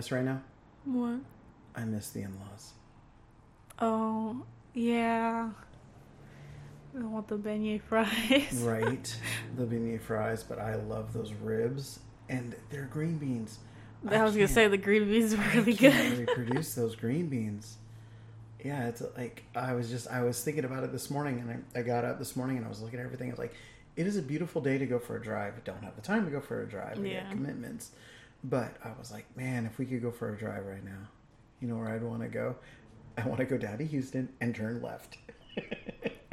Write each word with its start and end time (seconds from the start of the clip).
miss 0.00 0.10
right 0.10 0.24
now? 0.24 0.40
What? 0.86 1.20
I 1.76 1.84
miss 1.84 2.08
the 2.08 2.22
in-laws. 2.22 2.72
Oh, 3.80 4.44
yeah. 4.72 5.50
I 6.98 7.02
want 7.02 7.28
the 7.28 7.36
beignet 7.36 7.82
fries. 7.88 8.62
Right, 8.64 9.14
the 9.58 9.64
beignet 9.66 10.00
fries, 10.00 10.42
but 10.42 10.58
I 10.58 10.76
love 10.76 11.12
those 11.12 11.34
ribs 11.34 12.00
and 12.30 12.56
they're 12.70 12.86
green 12.86 13.18
beans. 13.18 13.58
I, 14.08 14.22
was 14.22 14.32
gonna 14.34 14.48
say 14.48 14.68
the 14.68 14.78
green 14.78 15.04
beans 15.06 15.36
were 15.36 15.44
really 15.54 15.74
I 15.74 15.76
can't 15.76 16.16
good. 16.16 16.28
reproduce 16.30 16.74
those 16.74 16.96
green 16.96 17.28
beans. 17.28 17.76
Yeah, 18.64 18.88
it's 18.88 19.02
like 19.18 19.44
I 19.54 19.74
was 19.74 19.90
just 19.90 20.08
I 20.08 20.22
was 20.22 20.42
thinking 20.42 20.64
about 20.64 20.82
it 20.84 20.92
this 20.92 21.10
morning, 21.10 21.40
and 21.40 21.62
I, 21.76 21.80
I 21.80 21.82
got 21.82 22.06
up 22.06 22.18
this 22.18 22.34
morning 22.36 22.56
and 22.56 22.64
I 22.64 22.70
was 22.70 22.80
looking 22.80 22.98
at 23.00 23.04
everything. 23.04 23.28
I 23.28 23.32
was 23.32 23.38
like, 23.38 23.54
it 23.96 24.06
is 24.06 24.16
a 24.16 24.22
beautiful 24.22 24.62
day 24.62 24.78
to 24.78 24.86
go 24.86 24.98
for 24.98 25.16
a 25.16 25.22
drive. 25.22 25.54
I 25.58 25.60
don't 25.64 25.82
have 25.84 25.96
the 25.96 26.00
time 26.02 26.24
to 26.24 26.30
go 26.30 26.40
for 26.40 26.62
a 26.62 26.66
drive. 26.66 26.98
I 26.98 27.02
Yeah. 27.02 27.20
get 27.24 27.30
commitments, 27.32 27.90
but 28.44 28.76
I 28.84 28.90
was 28.98 29.10
like, 29.10 29.24
man, 29.36 29.66
if 29.66 29.78
we 29.78 29.86
could 29.86 30.02
go 30.02 30.10
for 30.10 30.32
a 30.32 30.38
drive 30.38 30.64
right 30.66 30.84
now, 30.84 31.08
you 31.60 31.68
know 31.68 31.76
where 31.76 31.88
I'd 31.88 32.02
want 32.02 32.22
to 32.22 32.28
go? 32.28 32.56
I 33.16 33.26
want 33.26 33.38
to 33.38 33.44
go 33.44 33.58
down 33.58 33.78
to 33.78 33.84
Houston 33.84 34.28
and 34.40 34.54
turn 34.54 34.80
left 34.80 35.18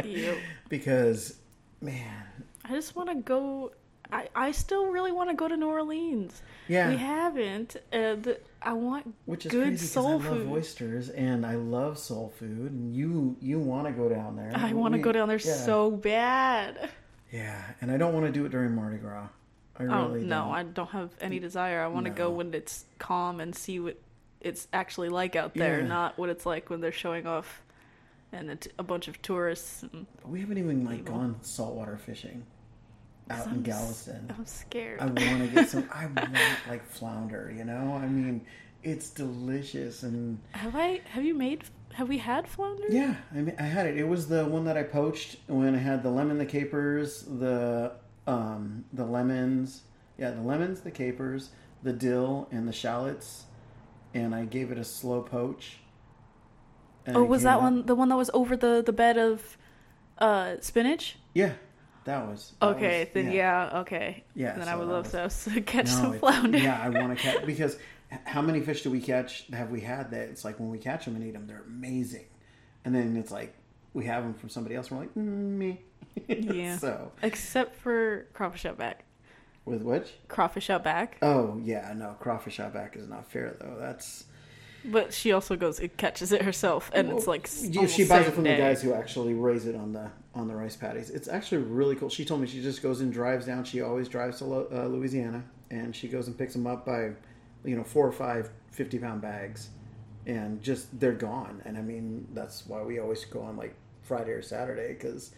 Yep. 0.04 0.38
because, 0.70 1.38
man, 1.82 2.24
I 2.66 2.70
just 2.70 2.96
want 2.96 3.10
to 3.10 3.16
go. 3.16 3.72
I, 4.12 4.30
I 4.36 4.52
still 4.52 4.86
really 4.86 5.12
want 5.12 5.30
to 5.30 5.36
go 5.36 5.50
to 5.50 5.58
New 5.58 5.68
Orleans. 5.68 6.42
yeah, 6.70 6.90
We 6.90 6.96
haven't. 6.96 7.76
Uh, 7.92 8.16
the, 8.16 8.40
I 8.62 8.74
want 8.74 9.14
which 9.26 9.46
is 9.46 9.52
good 9.52 9.68
crazy 9.68 9.86
because 9.86 9.92
I 9.92 10.02
soul 10.02 10.20
love 10.20 10.52
oysters 10.52 11.10
and 11.10 11.46
I 11.46 11.56
love 11.56 11.98
soul 11.98 12.34
food, 12.40 12.72
and 12.72 12.96
you 12.96 13.36
you 13.42 13.60
want 13.60 13.88
to 13.88 13.94
go 13.94 14.08
down 14.10 14.36
there. 14.36 14.52
I 14.56 14.74
want 14.74 14.94
to 14.94 15.00
go 15.00 15.12
down 15.12 15.28
there 15.28 15.40
yeah. 15.40 15.54
so 15.54 15.92
bad. 15.92 16.90
Yeah, 17.32 17.62
and 17.82 17.92
I 17.92 17.98
don't 17.98 18.14
want 18.14 18.26
to 18.26 18.32
do 18.32 18.46
it 18.46 18.50
during 18.50 18.74
Mardi 18.74 18.98
Gras. 18.98 19.28
I 19.80 19.84
oh, 19.84 20.08
really 20.08 20.22
oh 20.22 20.24
no, 20.26 20.46
don't. 20.46 20.54
I 20.54 20.64
don't 20.64 20.90
have 20.90 21.10
any 21.22 21.40
desire. 21.40 21.82
I 21.82 21.88
want 21.88 22.06
to 22.06 22.12
go 22.12 22.30
when 22.32 22.54
it's 22.54 22.86
calm 23.00 23.40
and 23.40 23.56
see 23.56 23.80
what 23.80 24.00
it's 24.42 24.68
actually 24.74 25.10
like 25.10 25.36
out 25.36 25.54
there, 25.54 25.80
Yeah. 25.82 25.88
not 25.88 26.18
what 26.18 26.30
it's 26.30 26.46
like 26.46 26.70
when 26.70 26.82
they're 26.82 26.92
showing 26.92 27.26
off 27.28 27.62
and 28.32 28.50
it's 28.50 28.68
a 28.78 28.84
bunch 28.84 29.08
of 29.08 29.22
tourists. 29.22 29.84
And 29.84 30.06
We 30.26 30.40
haven't 30.42 30.58
even 30.58 30.86
like 30.86 31.00
Evil. 31.00 31.14
gone 31.16 31.36
saltwater 31.42 31.98
fishing 31.98 32.44
out 33.30 33.46
in 33.48 33.52
I'm 33.54 33.60
s- 33.60 33.66
Galveston. 33.66 34.34
I'm 34.38 34.46
scared. 34.46 35.00
I 35.00 35.06
want 35.06 35.18
to 35.18 35.48
get 35.54 35.70
some. 35.70 35.90
I 35.94 36.06
want 36.16 36.36
like 36.70 36.86
flounder. 36.88 37.54
You 37.56 37.64
know, 37.66 38.00
I 38.02 38.08
mean, 38.08 38.46
it's 38.84 39.10
delicious 39.10 40.04
and 40.04 40.40
have 40.52 40.76
I? 40.76 41.02
Have 41.10 41.24
you 41.26 41.34
made? 41.34 41.64
Have 41.94 42.10
we 42.10 42.18
had 42.20 42.48
flounder? 42.48 42.84
yeah. 42.90 43.16
I 43.34 43.38
mean, 43.38 43.56
I 43.60 43.64
had 43.64 43.88
it. 43.88 43.98
It 43.98 44.08
was 44.08 44.28
the 44.28 44.46
one 44.46 44.66
that 44.66 44.78
I 44.78 44.84
poached 44.84 45.38
when 45.48 45.74
I 45.74 45.80
had 45.80 46.04
the 46.04 46.10
lemon, 46.12 46.38
the 46.38 46.46
capers, 46.46 47.24
the 47.24 47.94
um 48.28 48.86
the 48.94 49.06
lemons. 49.06 49.84
Yeah, 50.18 50.32
the 50.32 50.42
lemons, 50.42 50.82
the 50.82 50.92
capers, 50.92 51.50
the 51.84 51.94
dill, 51.94 52.48
and 52.52 52.68
the 52.68 52.74
shallots, 52.74 53.46
and 54.16 54.34
I 54.34 54.46
gave 54.46 54.72
it 54.72 54.78
a 54.80 54.84
slow 54.84 55.22
poach. 55.22 55.78
Oh, 57.08 57.24
was 57.24 57.44
that 57.44 57.56
out- 57.58 57.62
one 57.62 57.86
the 57.86 57.96
one 57.96 58.10
that 58.10 58.18
was 58.18 58.30
over 58.34 58.58
the 58.58 58.84
the 58.86 58.94
bed 58.94 59.18
of 59.18 59.58
uh 60.18 60.56
spinach? 60.60 61.18
Yeah, 61.34 61.54
that 62.06 62.28
was 62.28 62.54
that 62.60 62.68
Okay, 62.76 63.00
was- 63.06 63.14
then 63.14 63.32
yeah, 63.32 63.80
okay. 63.82 64.24
Yeah, 64.34 64.58
Then 64.58 64.68
I 64.68 64.76
would 64.76 64.88
love 64.88 65.14
was- 65.14 65.44
to 65.46 65.62
catch 65.74 65.86
No, 65.86 65.92
some 65.92 66.20
flounder. 66.20 66.58
Yeah, 66.58 66.82
I 66.82 66.90
want 66.90 67.16
to 67.18 67.24
catch 67.24 67.46
because 67.46 67.78
how 68.26 68.42
many 68.42 68.60
fish 68.62 68.82
do 68.84 68.90
we 68.90 69.00
catch? 69.02 69.46
Have 69.54 69.70
we 69.70 69.82
had 69.82 70.12
that? 70.12 70.30
It's 70.30 70.44
like 70.44 70.60
when 70.60 70.70
we 70.70 70.80
catch 70.80 71.06
them 71.06 71.16
and 71.16 71.24
eat 71.24 71.32
them, 71.34 71.46
they're 71.48 71.64
amazing, 71.68 72.26
and 72.84 72.94
then 72.96 73.16
it's 73.18 73.32
like 73.32 73.54
we 73.94 74.06
have 74.06 74.24
them 74.24 74.34
from 74.34 74.50
somebody 74.50 74.76
else. 74.76 74.90
And 74.90 74.98
we're 75.00 75.06
like, 75.06 75.14
mm, 75.16 75.58
me. 75.58 75.82
Yeah. 76.28 76.78
so 76.78 77.12
Except 77.22 77.76
for 77.76 78.28
crawfish 78.34 78.66
outback. 78.66 79.04
with 79.66 79.82
which? 79.82 80.14
Crawfish 80.28 80.70
outback. 80.70 81.18
Oh 81.22 81.60
yeah, 81.64 81.94
no 81.96 82.16
crawfish 82.20 82.60
outback 82.60 82.96
is 82.96 83.08
not 83.08 83.30
fair 83.32 83.56
though. 83.60 83.78
That's 83.80 84.26
But 84.86 85.14
she 85.14 85.32
also 85.32 85.56
goes 85.56 85.80
and 85.80 85.96
catches 85.98 86.32
it 86.32 86.42
herself, 86.42 86.90
and 86.94 87.10
it's 87.12 87.28
like 87.28 87.50
Yeah, 87.62 87.86
she 87.88 88.06
buys 88.08 88.28
it 88.28 88.34
from 88.34 88.44
day. 88.46 88.56
the 88.56 88.62
guys 88.62 88.82
who 88.82 88.94
actually 88.94 89.34
raise 89.36 89.66
it 89.66 89.76
on 89.76 89.94
the 89.94 90.10
on 90.36 90.48
the 90.48 90.56
rice 90.56 90.76
paddies. 90.76 91.10
It's 91.10 91.28
actually 91.28 91.64
really 91.64 91.96
cool. 91.96 92.10
She 92.10 92.26
told 92.26 92.42
me 92.42 92.48
she 92.48 92.62
just 92.62 92.82
goes 92.84 93.02
and 93.02 93.12
drives 93.12 93.46
down. 93.46 93.64
She 93.64 93.82
always 93.82 94.08
drives 94.08 94.38
to 94.40 94.46
Lo- 94.46 94.68
uh, 94.72 94.86
Louisiana, 94.88 95.44
and 95.72 95.96
she 95.96 96.08
goes 96.08 96.28
and 96.28 96.38
picks 96.38 96.54
them 96.54 96.68
up 96.68 96.86
by, 96.86 97.12
you 97.66 97.76
know, 97.76 97.84
four 97.84 98.06
or 98.08 98.12
five 98.12 98.50
50 98.72 99.00
pound 99.00 99.22
bags, 99.22 99.70
and 100.28 100.62
just 100.62 101.00
they're 101.00 101.14
gone. 101.14 101.62
And 101.66 101.78
I 101.78 101.82
mean 101.82 102.28
that's 102.34 102.66
why 102.68 102.82
we 102.84 103.00
always 103.00 103.24
go 103.26 103.42
on 103.42 103.56
like 103.58 103.76
Friday 104.04 104.32
or 104.32 104.42
Saturday 104.42 104.94
because 104.94 105.32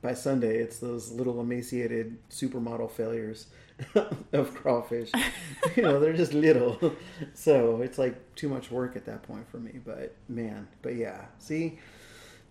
by 0.00 0.14
Sunday 0.14 0.58
it's 0.58 0.78
those 0.78 1.10
little 1.10 1.40
emaciated 1.40 2.16
supermodel 2.30 2.90
failures 2.90 3.46
of 4.32 4.54
crawfish. 4.54 5.10
you 5.76 5.82
know, 5.82 6.00
they're 6.00 6.12
just 6.12 6.34
little. 6.34 6.94
So 7.34 7.82
it's 7.82 7.98
like 7.98 8.34
too 8.34 8.48
much 8.48 8.70
work 8.70 8.96
at 8.96 9.06
that 9.06 9.22
point 9.22 9.48
for 9.50 9.58
me. 9.58 9.80
But 9.84 10.14
man, 10.28 10.68
but 10.82 10.96
yeah. 10.96 11.26
See, 11.38 11.78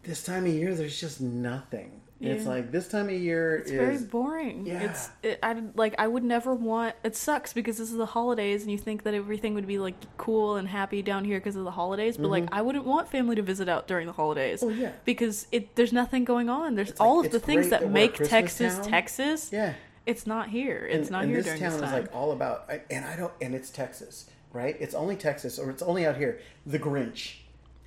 this 0.04 0.24
time 0.24 0.46
of 0.46 0.54
year 0.54 0.74
there's 0.74 1.00
just 1.00 1.22
nothing. 1.22 2.02
It's 2.20 2.46
like 2.46 2.72
this 2.72 2.88
time 2.88 3.10
of 3.10 3.16
year 3.16 3.58
It's 3.58 3.72
is 3.72 3.78
very 3.78 3.98
boring. 4.00 4.66
Yeah. 4.66 4.84
It's 4.84 5.10
it, 5.22 5.40
I 5.44 5.62
like 5.76 5.96
I 5.98 6.08
would 6.08 6.24
never 6.24 6.54
want. 6.54 6.96
It 7.04 7.16
sucks 7.16 7.54
because 7.54 7.78
this 7.78 7.92
is 7.92 7.98
the 7.98 8.06
holidays, 8.06 8.64
and 8.64 8.72
you 8.72 8.78
think 8.78 9.04
that 9.04 9.14
everything 9.14 9.54
would 9.54 9.68
be 9.68 9.78
like 9.78 9.96
cool 10.18 10.56
and 10.56 10.68
happy 10.68 11.02
down 11.02 11.26
here 11.26 11.40
because 11.40 11.56
of 11.56 11.64
the 11.64 11.72
holidays. 11.72 12.18
But 12.18 12.30
like 12.30 12.48
I 12.52 12.62
wouldn't 12.62 12.86
want 12.86 13.10
family 13.10 13.36
to 13.36 13.42
visit 13.42 13.70
out 13.70 13.88
during 13.88 14.08
the 14.08 14.14
holidays. 14.14 14.62
Mm-hmm. 14.62 14.80
Oh, 14.80 14.82
yeah. 14.82 14.92
because 15.06 15.48
it 15.52 15.76
there's 15.76 15.94
nothing 15.94 16.26
going 16.26 16.50
on. 16.50 16.76
There's 16.76 16.90
like, 16.90 17.02
all 17.02 17.20
of 17.20 17.32
the 17.32 17.40
things 17.40 17.70
that 17.70 17.82
that 17.82 17.92
make 17.92 18.16
Texas 18.16 18.76
town. 18.76 18.86
Texas. 18.86 19.52
yeah. 19.52 19.74
It's 20.06 20.26
not 20.26 20.48
here. 20.48 20.88
It's 20.90 21.10
and, 21.10 21.12
not 21.12 21.24
and 21.24 21.32
here 21.32 21.40
this 21.40 21.48
during 21.48 21.60
town 21.60 21.82
this 21.82 21.90
is 21.90 21.94
like 21.94 22.16
all 22.16 22.32
about 22.32 22.72
and 22.90 23.06
i 23.06 23.18
don't 23.18 23.34
and 23.42 23.54
it's 23.54 23.70
texas 23.70 24.30
right 24.54 24.78
it's 24.80 24.96
only 24.96 25.18
texas 25.18 25.60
or 25.60 25.70
it's 25.70 25.82
only 25.82 26.06
out 26.06 26.16
here 26.16 26.40
the 26.66 26.80
grinch 26.80 27.34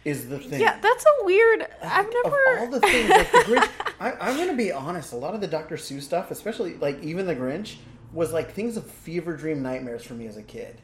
is 0.05 0.29
the 0.29 0.39
thing 0.39 0.61
yeah, 0.61 0.79
that's 0.81 1.05
a 1.05 1.25
weird. 1.25 1.67
I've 1.83 2.07
of 2.07 2.15
never. 2.25 2.59
all 2.59 2.67
the 2.69 2.81
things 2.81 3.11
like 3.11 3.31
the 3.31 3.39
grinch 3.39 3.69
I, 4.01 4.13
i'm 4.13 4.37
gonna 4.39 4.57
be 4.57 4.73
honest 4.73 5.13
a 5.13 5.17
lot 5.17 5.35
of 5.35 5.41
the 5.41 5.47
dr 5.47 5.77
seuss 5.77 6.03
stuff 6.03 6.31
especially 6.31 6.75
like 6.75 7.03
even 7.03 7.27
the 7.27 7.37
grinch 7.37 7.77
was 8.13 8.33
like 8.33 8.53
things 8.53 8.77
of 8.77 8.87
fever 8.87 9.37
dream 9.37 9.63
nightmares 9.63 10.03
for 10.03 10.15
me 10.15 10.27
as 10.27 10.37
a 10.39 10.43
kid 10.43 10.81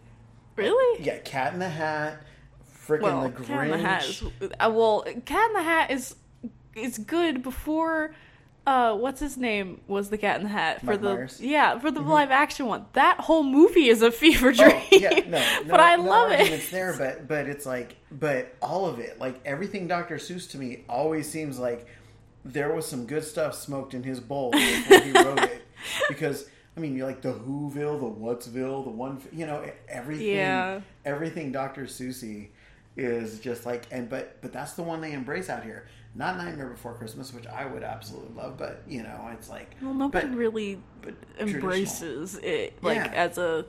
really. 0.56 1.02
yeah 1.02 1.18
cat 1.18 1.54
in 1.54 1.58
the 1.58 1.68
hat 1.68 2.20
freaking 2.86 3.02
well, 3.02 3.22
the 3.22 3.30
grinch 3.30 3.46
Cat 3.46 3.64
in 3.64 3.70
the 3.70 3.78
Hat 3.78 4.04
is 4.04 4.22
uh, 4.42 4.70
well, 4.72 5.04
Cat 5.24 5.48
in 5.48 5.52
the 5.54 5.62
Hat 5.62 5.90
is 5.90 6.16
is 6.74 6.98
good 6.98 7.42
before. 7.42 8.14
Uh, 8.66 8.96
what's 8.96 9.20
his 9.20 9.36
name 9.36 9.80
was 9.86 10.10
the 10.10 10.18
Cat 10.18 10.38
in 10.38 10.42
the 10.42 10.48
Hat 10.48 10.80
for 10.80 10.86
Mike 10.86 11.00
the 11.00 11.14
Myers? 11.14 11.34
Mm-hmm. 11.34 11.44
yeah 11.44 11.78
for 11.78 11.90
the 11.92 12.00
live 12.00 12.30
action 12.32 12.66
one. 12.66 12.84
That 12.94 13.20
whole 13.20 13.44
movie 13.44 13.88
is 13.88 14.02
a 14.02 14.10
fever 14.10 14.52
dream. 14.52 14.70
Oh, 14.74 14.82
yeah, 14.90 15.10
no, 15.20 15.38
no 15.62 15.64
but 15.68 15.78
I 15.80 15.94
no 15.96 16.02
love 16.02 16.32
it. 16.32 16.70
there, 16.72 16.94
but 16.98 17.28
but 17.28 17.46
it's 17.46 17.64
like, 17.64 17.96
but 18.10 18.54
all 18.60 18.86
of 18.86 18.98
it, 18.98 19.20
like 19.20 19.40
everything 19.44 19.86
Dr. 19.86 20.16
Seuss 20.16 20.50
to 20.50 20.58
me, 20.58 20.84
always 20.88 21.28
seems 21.30 21.58
like 21.60 21.86
there 22.44 22.72
was 22.74 22.86
some 22.86 23.06
good 23.06 23.22
stuff 23.24 23.54
smoked 23.54 23.94
in 23.94 24.02
his 24.02 24.18
bowl 24.20 24.50
before 24.50 24.98
he 25.00 25.12
wrote 25.12 25.38
it, 25.44 25.62
because 26.08 26.48
I 26.76 26.80
mean, 26.80 26.96
you're 26.96 27.06
like 27.06 27.22
the 27.22 27.32
Whoville, 27.32 27.98
the 28.00 28.06
Whatsville, 28.06 28.82
the 28.84 28.90
one, 28.90 29.22
you 29.32 29.46
know, 29.46 29.64
everything, 29.88 30.26
Yeah. 30.26 30.80
everything 31.04 31.50
Dr. 31.52 31.84
Seussy 31.84 32.48
is 32.96 33.38
just 33.40 33.66
like, 33.66 33.86
and 33.90 34.08
but 34.08 34.40
but 34.42 34.52
that's 34.52 34.72
the 34.72 34.82
one 34.82 35.00
they 35.00 35.12
embrace 35.12 35.48
out 35.50 35.62
here. 35.64 35.86
Not 36.14 36.38
Nightmare 36.38 36.68
Before 36.68 36.94
Christmas, 36.94 37.32
which 37.34 37.46
I 37.46 37.66
would 37.66 37.82
absolutely 37.82 38.34
love, 38.34 38.56
but 38.56 38.82
you 38.88 39.02
know, 39.02 39.28
it's 39.34 39.50
like, 39.50 39.74
Well, 39.82 39.92
nobody 39.92 40.28
but- 40.28 40.36
really 40.36 40.80
but 41.02 41.14
embraces 41.38 42.36
it 42.38 42.82
like 42.82 42.96
Yeah. 42.96 43.12
as 43.14 43.38
a. 43.38 43.66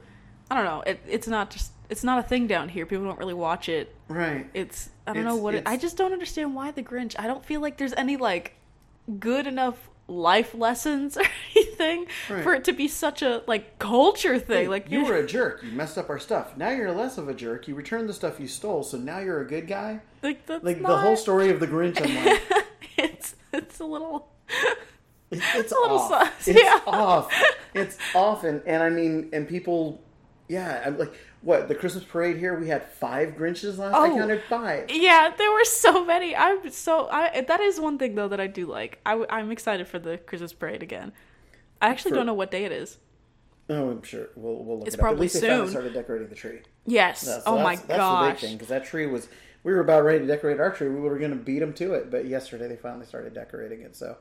I 0.49 0.55
don't 0.55 0.63
know. 0.65 0.81
It, 0.81 1.01
it's 1.07 1.27
not 1.27 1.49
just. 1.51 1.71
It's 1.89 2.03
not 2.03 2.19
a 2.19 2.23
thing 2.23 2.47
down 2.47 2.69
here. 2.69 2.85
People 2.85 3.05
don't 3.05 3.19
really 3.19 3.33
watch 3.33 3.67
it. 3.69 3.93
right. 4.07 4.49
It's. 4.53 4.89
I 5.05 5.13
don't 5.13 5.23
know 5.25 5.35
what. 5.35 5.55
It, 5.55 5.63
I 5.65 5.75
just 5.77 5.97
don't 5.97 6.13
understand 6.13 6.55
why 6.55 6.71
the 6.71 6.83
Grinch. 6.83 7.15
I 7.19 7.27
don't 7.27 7.43
feel 7.45 7.59
like 7.61 7.77
there's 7.77 7.93
any 7.93 8.15
like 8.17 8.55
good 9.19 9.45
enough 9.47 9.89
life 10.07 10.53
lessons 10.55 11.17
or 11.17 11.23
anything 11.55 12.05
Right. 12.29 12.43
for 12.43 12.53
it 12.53 12.63
to 12.65 12.73
be 12.73 12.87
such 12.87 13.21
a 13.21 13.43
like 13.47 13.77
culture 13.79 14.39
thing. 14.39 14.63
Hey, 14.63 14.67
like 14.67 14.89
you 14.89 15.03
were 15.05 15.15
a 15.15 15.25
jerk. 15.27 15.61
You 15.63 15.71
messed 15.71 15.97
up 15.97 16.09
our 16.09 16.19
stuff. 16.19 16.55
Now 16.57 16.69
you're 16.69 16.91
less 16.91 17.17
of 17.17 17.27
a 17.29 17.33
jerk. 17.33 17.67
You 17.67 17.75
returned 17.75 18.07
the 18.09 18.13
stuff 18.13 18.39
you 18.39 18.47
stole, 18.47 18.83
so 18.83 18.97
now 18.97 19.19
you're 19.19 19.41
a 19.41 19.47
good 19.47 19.67
guy. 19.67 19.99
like 20.23 20.41
Like 20.47 20.81
the 20.81 20.97
whole 20.97 21.15
story 21.17 21.49
of 21.49 21.59
the 21.59 21.67
Grinch. 21.67 22.01
I'm 22.01 22.25
like, 22.25 22.41
it's 22.97 23.35
it's 23.53 23.79
a 23.79 23.85
little. 23.85 24.29
it- 24.49 24.77
it's 25.29 25.71
a 25.73 25.75
little 25.75 25.97
off. 25.99 26.09
sus, 26.43 26.47
It's 26.47 26.61
yeah. 26.63 26.79
off. 26.87 27.43
It's 27.73 27.97
off, 28.15 28.43
and, 28.45 28.61
and 28.65 28.81
I 28.81 28.89
mean, 28.89 29.29
and 29.33 29.45
people, 29.47 30.01
yeah, 30.47 30.83
I'm 30.85 30.97
like, 30.97 31.13
what 31.41 31.67
the 31.67 31.75
Christmas 31.75 32.03
parade 32.03 32.37
here? 32.37 32.57
We 32.57 32.67
had 32.69 32.83
five 32.89 33.35
Grinches 33.35 33.77
last. 33.77 33.93
I 33.95 34.09
Oh. 34.09 34.15
counted 34.17 34.41
five. 34.49 34.89
Yeah, 34.89 35.33
there 35.37 35.51
were 35.51 35.63
so 35.65 36.05
many. 36.05 36.35
I'm 36.35 36.69
so 36.69 37.07
I 37.11 37.41
that 37.41 37.59
is 37.59 37.79
one 37.79 37.97
thing 37.97 38.15
though 38.15 38.27
that 38.27 38.39
I 38.39 38.47
do 38.47 38.65
like. 38.65 38.99
I 39.05 39.23
I'm 39.29 39.51
excited 39.51 39.87
for 39.87 39.99
the 39.99 40.17
Christmas 40.17 40.53
parade 40.53 40.81
again. 40.83 41.11
I 41.81 41.89
actually 41.89 42.11
For- 42.11 42.15
don't 42.17 42.25
know 42.25 42.33
what 42.33 42.51
day 42.51 42.63
it 42.65 42.71
is. 42.71 42.97
Oh, 43.69 43.89
I'm 43.89 44.01
sure 44.03 44.29
we'll 44.35 44.63
we'll 44.63 44.79
look 44.79 44.87
It's 44.87 44.95
it 44.95 44.99
up. 44.99 45.03
At 45.03 45.07
probably 45.07 45.21
least 45.23 45.41
they 45.41 45.47
finally 45.47 45.65
soon. 45.65 45.71
started 45.71 45.93
decorating 45.93 46.29
the 46.29 46.35
tree. 46.35 46.59
Yes. 46.85 47.21
That's- 47.21 47.43
oh 47.45 47.57
my 47.61 47.75
that's, 47.75 47.87
that's 47.87 47.97
gosh. 47.99 48.25
the 48.25 48.31
big 48.31 48.39
thing 48.39 48.53
because 48.57 48.69
that 48.69 48.85
tree 48.85 49.05
was. 49.05 49.27
We 49.63 49.73
were 49.73 49.81
about 49.81 50.05
ready 50.05 50.19
to 50.19 50.25
decorate 50.27 50.61
our 50.61 50.71
tree. 50.71 50.87
We 50.87 51.01
were 51.01 51.17
going 51.17 51.31
to 51.31 51.35
beat 51.35 51.59
them 51.59 51.73
to 51.73 51.93
it, 51.95 52.09
but 52.09 52.25
yesterday 52.25 52.69
they 52.69 52.77
finally 52.77 53.05
started 53.05 53.33
decorating 53.33 53.81
it. 53.81 53.97
So, 53.97 54.15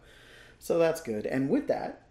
so 0.59 0.77
that's 0.79 1.01
good. 1.01 1.25
And 1.25 1.49
with 1.49 1.69
that, 1.69 2.03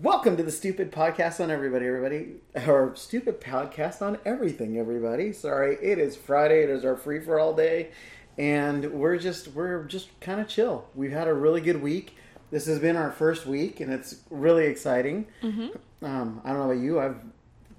Welcome 0.00 0.36
to 0.36 0.44
the 0.44 0.52
Stupid 0.52 0.92
Podcast 0.92 1.42
on 1.42 1.50
Everybody, 1.50 1.84
everybody. 1.84 2.34
Or 2.68 2.94
Stupid 2.94 3.40
Podcast 3.40 4.00
on 4.00 4.16
Everything, 4.24 4.78
everybody. 4.78 5.32
Sorry, 5.32 5.76
it 5.82 5.98
is 5.98 6.14
Friday. 6.16 6.62
It 6.62 6.70
is 6.70 6.84
our 6.84 6.96
free 6.96 7.18
for 7.18 7.40
all 7.40 7.52
day, 7.52 7.90
and 8.38 8.92
we're 8.92 9.18
just 9.18 9.48
we're 9.48 9.82
just 9.86 10.08
kind 10.20 10.40
of 10.40 10.46
chill. 10.46 10.86
We've 10.94 11.10
had 11.10 11.26
a 11.26 11.34
really 11.34 11.60
good 11.60 11.82
week. 11.82 12.14
This 12.52 12.66
has 12.66 12.78
been 12.78 12.94
our 12.94 13.10
first 13.10 13.44
week, 13.44 13.80
and 13.80 13.92
it's 13.92 14.20
really 14.30 14.66
exciting. 14.66 15.26
Mm-hmm. 15.42 16.04
Um, 16.04 16.42
I 16.44 16.50
don't 16.50 16.58
know 16.58 16.70
about 16.70 16.80
you. 16.80 17.00
I've 17.00 17.16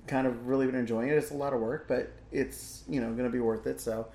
kind 0.07 0.27
of 0.27 0.45
really 0.45 0.65
been 0.65 0.75
enjoying 0.75 1.07
it. 1.07 1.13
It's 1.13 1.31
a 1.31 1.35
lot 1.35 1.53
of 1.53 1.61
work, 1.61 1.87
but 1.87 2.11
it's 2.33 2.83
you 2.89 2.99
know 2.99 3.13
going 3.13 3.29
to 3.29 3.33
be 3.33 3.39
worth 3.39 3.65
it. 3.65 3.79
So 3.79 4.07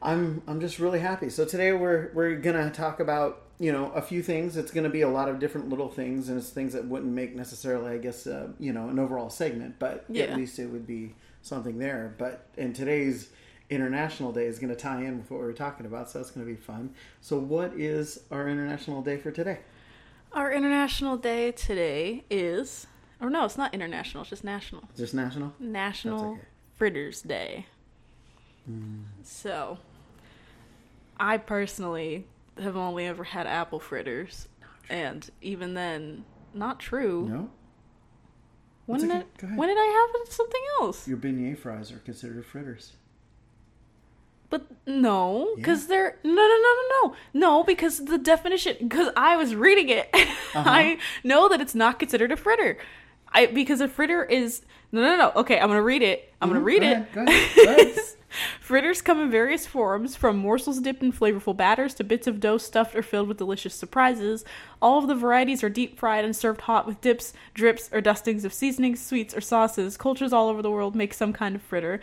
I'm 0.00 0.42
I'm 0.46 0.60
just 0.60 0.78
really 0.78 1.00
happy. 1.00 1.28
So 1.28 1.44
today 1.44 1.74
we're 1.74 2.10
we're 2.14 2.36
gonna 2.36 2.70
talk 2.70 3.00
about 3.00 3.42
you 3.58 3.72
know 3.72 3.90
a 3.92 4.02
few 4.02 4.22
things. 4.22 4.56
It's 4.56 4.70
gonna 4.70 4.88
be 4.88 5.02
a 5.02 5.08
lot 5.08 5.28
of 5.28 5.38
different 5.38 5.68
little 5.68 5.88
things, 5.88 6.28
and 6.28 6.38
it's 6.38 6.50
things 6.50 6.72
that 6.72 6.84
wouldn't 6.86 7.12
make 7.12 7.34
necessarily, 7.34 7.92
I 7.92 7.98
guess, 7.98 8.26
uh, 8.26 8.48
you 8.58 8.72
know, 8.72 8.88
an 8.88 8.98
overall 8.98 9.30
segment, 9.30 9.76
but 9.78 10.04
Yeah. 10.08 10.24
at 10.24 10.36
least 10.36 10.58
it 10.58 10.66
would 10.66 10.86
be 10.86 11.14
something 11.42 11.78
there. 11.78 12.14
But 12.18 12.46
in 12.56 12.72
today's 12.72 13.30
International 13.70 14.32
Day 14.32 14.46
is 14.46 14.58
going 14.58 14.70
to 14.70 14.76
tie 14.76 15.02
in 15.02 15.18
with 15.18 15.30
what 15.30 15.40
we 15.40 15.46
were 15.46 15.52
talking 15.52 15.84
about, 15.84 16.08
so 16.10 16.18
that's 16.18 16.30
going 16.30 16.46
to 16.46 16.50
be 16.50 16.56
fun. 16.58 16.94
So, 17.20 17.38
what 17.38 17.74
is 17.74 18.20
our 18.30 18.48
International 18.48 19.02
Day 19.02 19.18
for 19.18 19.30
today? 19.30 19.58
Our 20.32 20.52
international 20.52 21.16
day 21.16 21.52
today 21.52 22.24
is, 22.30 22.86
or 23.20 23.30
no, 23.30 23.44
it's 23.44 23.56
not 23.56 23.72
international. 23.74 24.22
It's 24.22 24.30
just 24.30 24.44
national. 24.44 24.84
This 24.94 25.14
national? 25.14 25.54
National 25.58 26.32
okay. 26.32 26.40
Fritters 26.76 27.22
Day. 27.22 27.66
So, 29.22 29.78
I 31.18 31.38
personally 31.38 32.26
have 32.60 32.76
only 32.76 33.06
ever 33.06 33.24
had 33.24 33.46
apple 33.46 33.80
fritters, 33.80 34.48
and 34.88 35.28
even 35.40 35.74
then, 35.74 36.24
not 36.54 36.80
true. 36.80 37.28
No. 37.28 37.50
when 38.86 39.00
did 39.00 39.10
okay. 39.10 39.24
Go 39.38 39.46
when 39.48 39.68
did 39.68 39.78
I 39.78 40.16
have 40.16 40.32
something 40.32 40.62
else? 40.80 41.06
Your 41.06 41.18
beignet 41.18 41.58
fries 41.58 41.92
are 41.92 41.98
considered 41.98 42.44
fritters. 42.44 42.92
But 44.50 44.66
no, 44.86 45.52
because 45.56 45.88
they're 45.88 46.18
no, 46.24 46.30
no, 46.30 46.36
no, 46.36 46.46
no, 46.46 46.84
no, 46.90 47.16
no. 47.34 47.64
Because 47.64 48.04
the 48.04 48.16
definition, 48.16 48.76
because 48.80 49.12
I 49.14 49.36
was 49.36 49.54
reading 49.54 49.90
it, 49.90 50.08
uh-huh. 50.14 50.64
I 50.64 50.98
know 51.22 51.48
that 51.48 51.60
it's 51.60 51.74
not 51.74 51.98
considered 51.98 52.32
a 52.32 52.36
fritter. 52.36 52.78
I 53.32 53.46
because 53.46 53.80
a 53.80 53.88
fritter 53.88 54.24
is 54.24 54.62
no, 54.90 55.02
no, 55.02 55.16
no. 55.16 55.32
Okay, 55.36 55.58
I'm 55.60 55.68
gonna 55.68 55.82
read 55.82 56.02
it. 56.02 56.32
I'm 56.40 56.48
gonna 56.48 56.60
Mhm, 56.60 56.64
read 56.64 56.80
go 56.82 56.86
it. 56.88 56.92
ahead, 56.92 57.12
go 57.12 57.22
ahead, 57.26 57.50
go 57.56 57.62
ahead. 57.70 57.98
Fritters 58.60 59.00
come 59.00 59.20
in 59.20 59.30
various 59.30 59.66
forms, 59.66 60.14
from 60.14 60.36
morsels 60.36 60.80
dipped 60.80 61.02
in 61.02 61.12
flavorful 61.12 61.56
batters 61.56 61.94
to 61.94 62.04
bits 62.04 62.26
of 62.26 62.40
dough 62.40 62.58
stuffed 62.58 62.94
or 62.94 63.02
filled 63.02 63.26
with 63.28 63.38
delicious 63.38 63.74
surprises. 63.74 64.44
All 64.82 64.98
of 64.98 65.08
the 65.08 65.14
varieties 65.14 65.64
are 65.64 65.70
deep 65.70 65.98
fried 65.98 66.24
and 66.26 66.36
served 66.36 66.62
hot 66.62 66.86
with 66.86 67.00
dips, 67.00 67.32
drips, 67.54 67.88
or 67.92 68.00
dustings 68.02 68.44
of 68.44 68.52
seasonings, 68.52 69.04
sweets, 69.04 69.34
or 69.34 69.40
sauces. 69.40 69.96
Cultures 69.96 70.32
all 70.32 70.48
over 70.48 70.60
the 70.60 70.70
world 70.70 70.94
make 70.94 71.14
some 71.14 71.32
kind 71.32 71.56
of 71.56 71.62
fritter. 71.62 72.00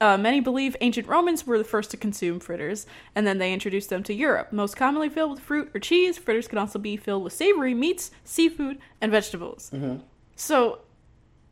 Uh, 0.00 0.16
many 0.16 0.40
believe 0.40 0.76
ancient 0.80 1.06
Romans 1.06 1.46
were 1.46 1.56
the 1.56 1.64
first 1.64 1.90
to 1.92 1.96
consume 1.96 2.38
fritters, 2.40 2.84
and 3.14 3.26
then 3.26 3.38
they 3.38 3.52
introduced 3.52 3.90
them 3.90 4.02
to 4.02 4.12
Europe. 4.14 4.52
Most 4.52 4.76
commonly 4.76 5.08
filled 5.08 5.30
with 5.30 5.40
fruit 5.40 5.70
or 5.72 5.80
cheese, 5.80 6.18
fritters 6.18 6.48
can 6.48 6.58
also 6.58 6.78
be 6.78 6.96
filled 6.96 7.22
with 7.24 7.32
savory 7.32 7.74
meats, 7.74 8.10
seafood, 8.24 8.78
and 9.00 9.10
vegetables. 9.12 9.70
So, 10.40 10.78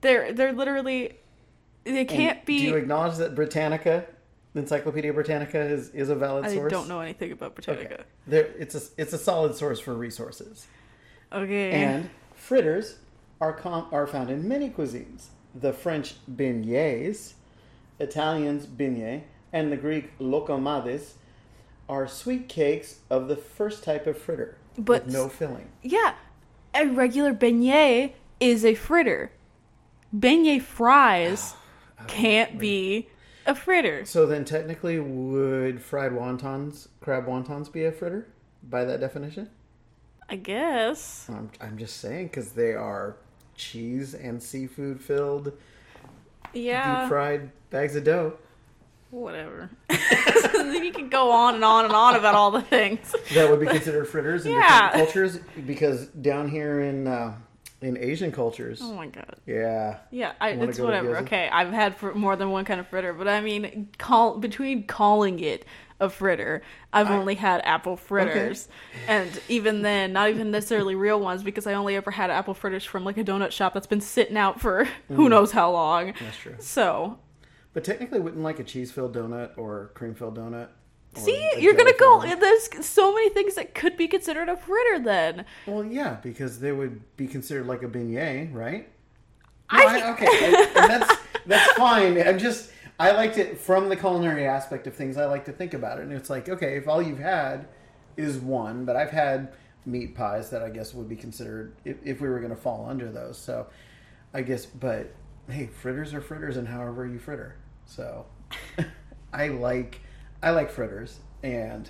they're 0.00 0.32
they're 0.32 0.52
literally 0.54 1.18
they 1.84 2.04
can't 2.06 2.38
And 2.38 2.46
be. 2.46 2.58
Do 2.60 2.64
you 2.64 2.76
acknowledge 2.76 3.16
that 3.18 3.34
Britannica, 3.34 4.06
Encyclopedia 4.54 5.12
Britannica, 5.12 5.60
is, 5.60 5.90
is 5.90 6.08
a 6.08 6.14
valid 6.14 6.46
I 6.46 6.54
source? 6.54 6.72
I 6.72 6.74
don't 6.74 6.88
know 6.88 7.00
anything 7.00 7.32
about 7.32 7.54
Britannica. 7.54 7.94
Okay. 7.94 8.02
There, 8.26 8.46
it's 8.58 8.74
a 8.74 8.80
it's 9.00 9.12
a 9.12 9.18
solid 9.18 9.54
source 9.54 9.78
for 9.78 9.94
resources. 9.94 10.66
Okay. 11.30 11.72
And 11.72 12.08
fritters 12.34 12.96
are 13.42 13.52
com- 13.52 13.88
are 13.92 14.06
found 14.06 14.30
in 14.30 14.48
many 14.48 14.70
cuisines. 14.70 15.26
The 15.54 15.72
French 15.74 16.14
beignets, 16.30 17.34
Italians 17.98 18.66
beignet, 18.66 19.22
and 19.52 19.70
the 19.70 19.76
Greek 19.76 20.16
loukoumades 20.18 21.12
are 21.90 22.08
sweet 22.08 22.48
cakes 22.48 23.00
of 23.10 23.28
the 23.28 23.36
first 23.36 23.84
type 23.84 24.06
of 24.06 24.16
fritter 24.16 24.56
But- 24.78 25.04
with 25.04 25.12
no 25.12 25.28
filling. 25.28 25.68
yeah, 25.82 26.14
a 26.74 26.86
regular 26.86 27.34
beignet 27.34 28.12
is 28.40 28.64
a 28.64 28.74
fritter. 28.74 29.32
Beignet 30.16 30.62
fries 30.62 31.54
can't 32.06 32.58
be 32.58 33.08
a 33.46 33.54
fritter. 33.54 34.04
So 34.04 34.26
then, 34.26 34.44
technically, 34.44 34.98
would 34.98 35.80
fried 35.82 36.12
wontons, 36.12 36.88
crab 37.00 37.26
wontons, 37.26 37.70
be 37.72 37.84
a 37.84 37.92
fritter 37.92 38.28
by 38.62 38.84
that 38.84 39.00
definition? 39.00 39.48
I 40.28 40.36
guess. 40.36 41.26
I'm, 41.30 41.50
I'm 41.60 41.78
just 41.78 41.98
saying 41.98 42.26
because 42.26 42.52
they 42.52 42.74
are 42.74 43.16
cheese 43.54 44.14
and 44.14 44.42
seafood 44.42 45.00
filled, 45.00 45.52
Yeah. 46.52 47.00
deep 47.00 47.08
fried 47.08 47.50
bags 47.70 47.96
of 47.96 48.04
dough. 48.04 48.34
Whatever. 49.10 49.70
you 49.90 50.92
can 50.92 51.08
go 51.08 51.30
on 51.30 51.54
and 51.54 51.64
on 51.64 51.86
and 51.86 51.94
on 51.94 52.14
about 52.14 52.34
all 52.34 52.50
the 52.50 52.60
things. 52.60 53.14
that 53.34 53.48
would 53.50 53.58
be 53.60 53.66
considered 53.66 54.06
fritters 54.06 54.44
in 54.44 54.52
Yeah. 54.52 54.90
different 54.90 54.92
cultures 55.06 55.38
because 55.66 56.06
down 56.08 56.50
here 56.50 56.80
in 56.82 57.06
uh, 57.06 57.34
in 57.80 57.96
Asian 57.96 58.32
cultures, 58.32 58.80
Oh 58.82 58.92
my 58.94 59.06
god. 59.06 59.36
yeah, 59.46 59.98
Yeah, 60.10 60.32
I, 60.40 60.50
it's 60.50 60.78
whatever. 60.78 61.18
Okay, 61.18 61.48
I've 61.48 61.72
had 61.72 61.96
fr- 61.96 62.12
more 62.12 62.34
than 62.36 62.50
one 62.50 62.64
kind 62.64 62.80
of 62.80 62.88
fritter, 62.88 63.12
but 63.12 63.28
I 63.28 63.40
mean, 63.40 63.88
call 63.98 64.38
between 64.38 64.86
calling 64.86 65.40
it 65.40 65.64
a 66.00 66.08
fritter, 66.08 66.62
I've 66.92 67.10
only 67.10 67.34
had 67.36 67.60
apple 67.64 67.96
fritters, 67.96 68.68
and 69.06 69.40
even 69.48 69.82
then, 69.82 70.12
not 70.12 70.30
even 70.30 70.50
necessarily 70.50 70.94
real 70.94 71.20
ones 71.20 71.42
because 71.42 71.66
I 71.66 71.74
only 71.74 71.96
ever 71.96 72.10
had 72.10 72.30
apple 72.30 72.54
fritters 72.54 72.84
from 72.84 73.04
like 73.04 73.16
a 73.18 73.24
donut 73.24 73.50
shop 73.52 73.74
that's 73.74 73.86
been 73.86 74.00
sitting 74.00 74.36
out 74.36 74.60
for 74.60 74.84
who 75.08 75.26
mm. 75.26 75.30
knows 75.30 75.52
how 75.52 75.70
long. 75.72 76.14
that's 76.20 76.36
true. 76.36 76.56
So, 76.58 77.18
But 77.72 77.84
technically, 77.84 78.20
wouldn't 78.20 78.42
like 78.42 78.58
a 78.58 78.64
cheese 78.64 78.90
filled 78.92 79.14
donut 79.14 79.56
or 79.56 79.90
cream 79.94 80.14
filled 80.14 80.36
donut? 80.38 80.68
See, 81.14 81.50
you're 81.58 81.74
gonna 81.74 81.92
go. 81.98 82.22
There's 82.36 82.68
so 82.86 83.12
many 83.14 83.30
things 83.30 83.54
that 83.56 83.74
could 83.74 83.96
be 83.96 84.08
considered 84.08 84.48
a 84.48 84.56
fritter. 84.56 84.98
Then 84.98 85.44
Well, 85.66 85.84
yeah, 85.84 86.16
because 86.22 86.60
they 86.60 86.72
would 86.72 87.00
be 87.16 87.26
considered 87.26 87.66
like 87.66 87.82
a 87.82 87.88
beignet, 87.88 88.54
right? 88.54 88.88
I 89.70 89.84
No, 89.84 89.92
think- 89.92 90.06
okay, 90.22 90.44
and, 90.46 90.56
and 90.76 90.90
that's 91.02 91.16
that's 91.46 91.72
fine. 91.72 92.20
I'm 92.20 92.38
just 92.38 92.70
I 93.00 93.12
liked 93.12 93.38
it 93.38 93.58
from 93.58 93.88
the 93.88 93.96
culinary 93.96 94.46
aspect 94.46 94.86
of 94.86 94.94
things. 94.94 95.16
I 95.16 95.26
like 95.26 95.44
to 95.46 95.52
think 95.52 95.74
about 95.74 95.98
it, 95.98 96.02
and 96.04 96.12
it's 96.12 96.30
like 96.30 96.48
okay, 96.48 96.76
if 96.76 96.88
all 96.88 97.02
you've 97.02 97.18
had 97.18 97.68
is 98.16 98.38
one, 98.38 98.84
but 98.84 98.96
I've 98.96 99.10
had 99.10 99.52
meat 99.86 100.14
pies 100.14 100.50
that 100.50 100.62
I 100.62 100.70
guess 100.70 100.92
would 100.92 101.08
be 101.08 101.16
considered 101.16 101.72
if, 101.84 101.96
if 102.04 102.20
we 102.20 102.28
were 102.28 102.38
going 102.40 102.50
to 102.50 102.60
fall 102.60 102.86
under 102.88 103.10
those. 103.10 103.38
So 103.38 103.68
I 104.34 104.42
guess, 104.42 104.66
but 104.66 105.14
hey, 105.48 105.66
fritters 105.66 106.12
are 106.14 106.20
fritters, 106.20 106.56
and 106.56 106.66
however 106.68 107.06
you 107.06 107.18
fritter. 107.18 107.56
So 107.86 108.26
I 109.32 109.48
like 109.48 110.00
I 110.42 110.50
like 110.50 110.70
fritters, 110.70 111.18
and 111.42 111.88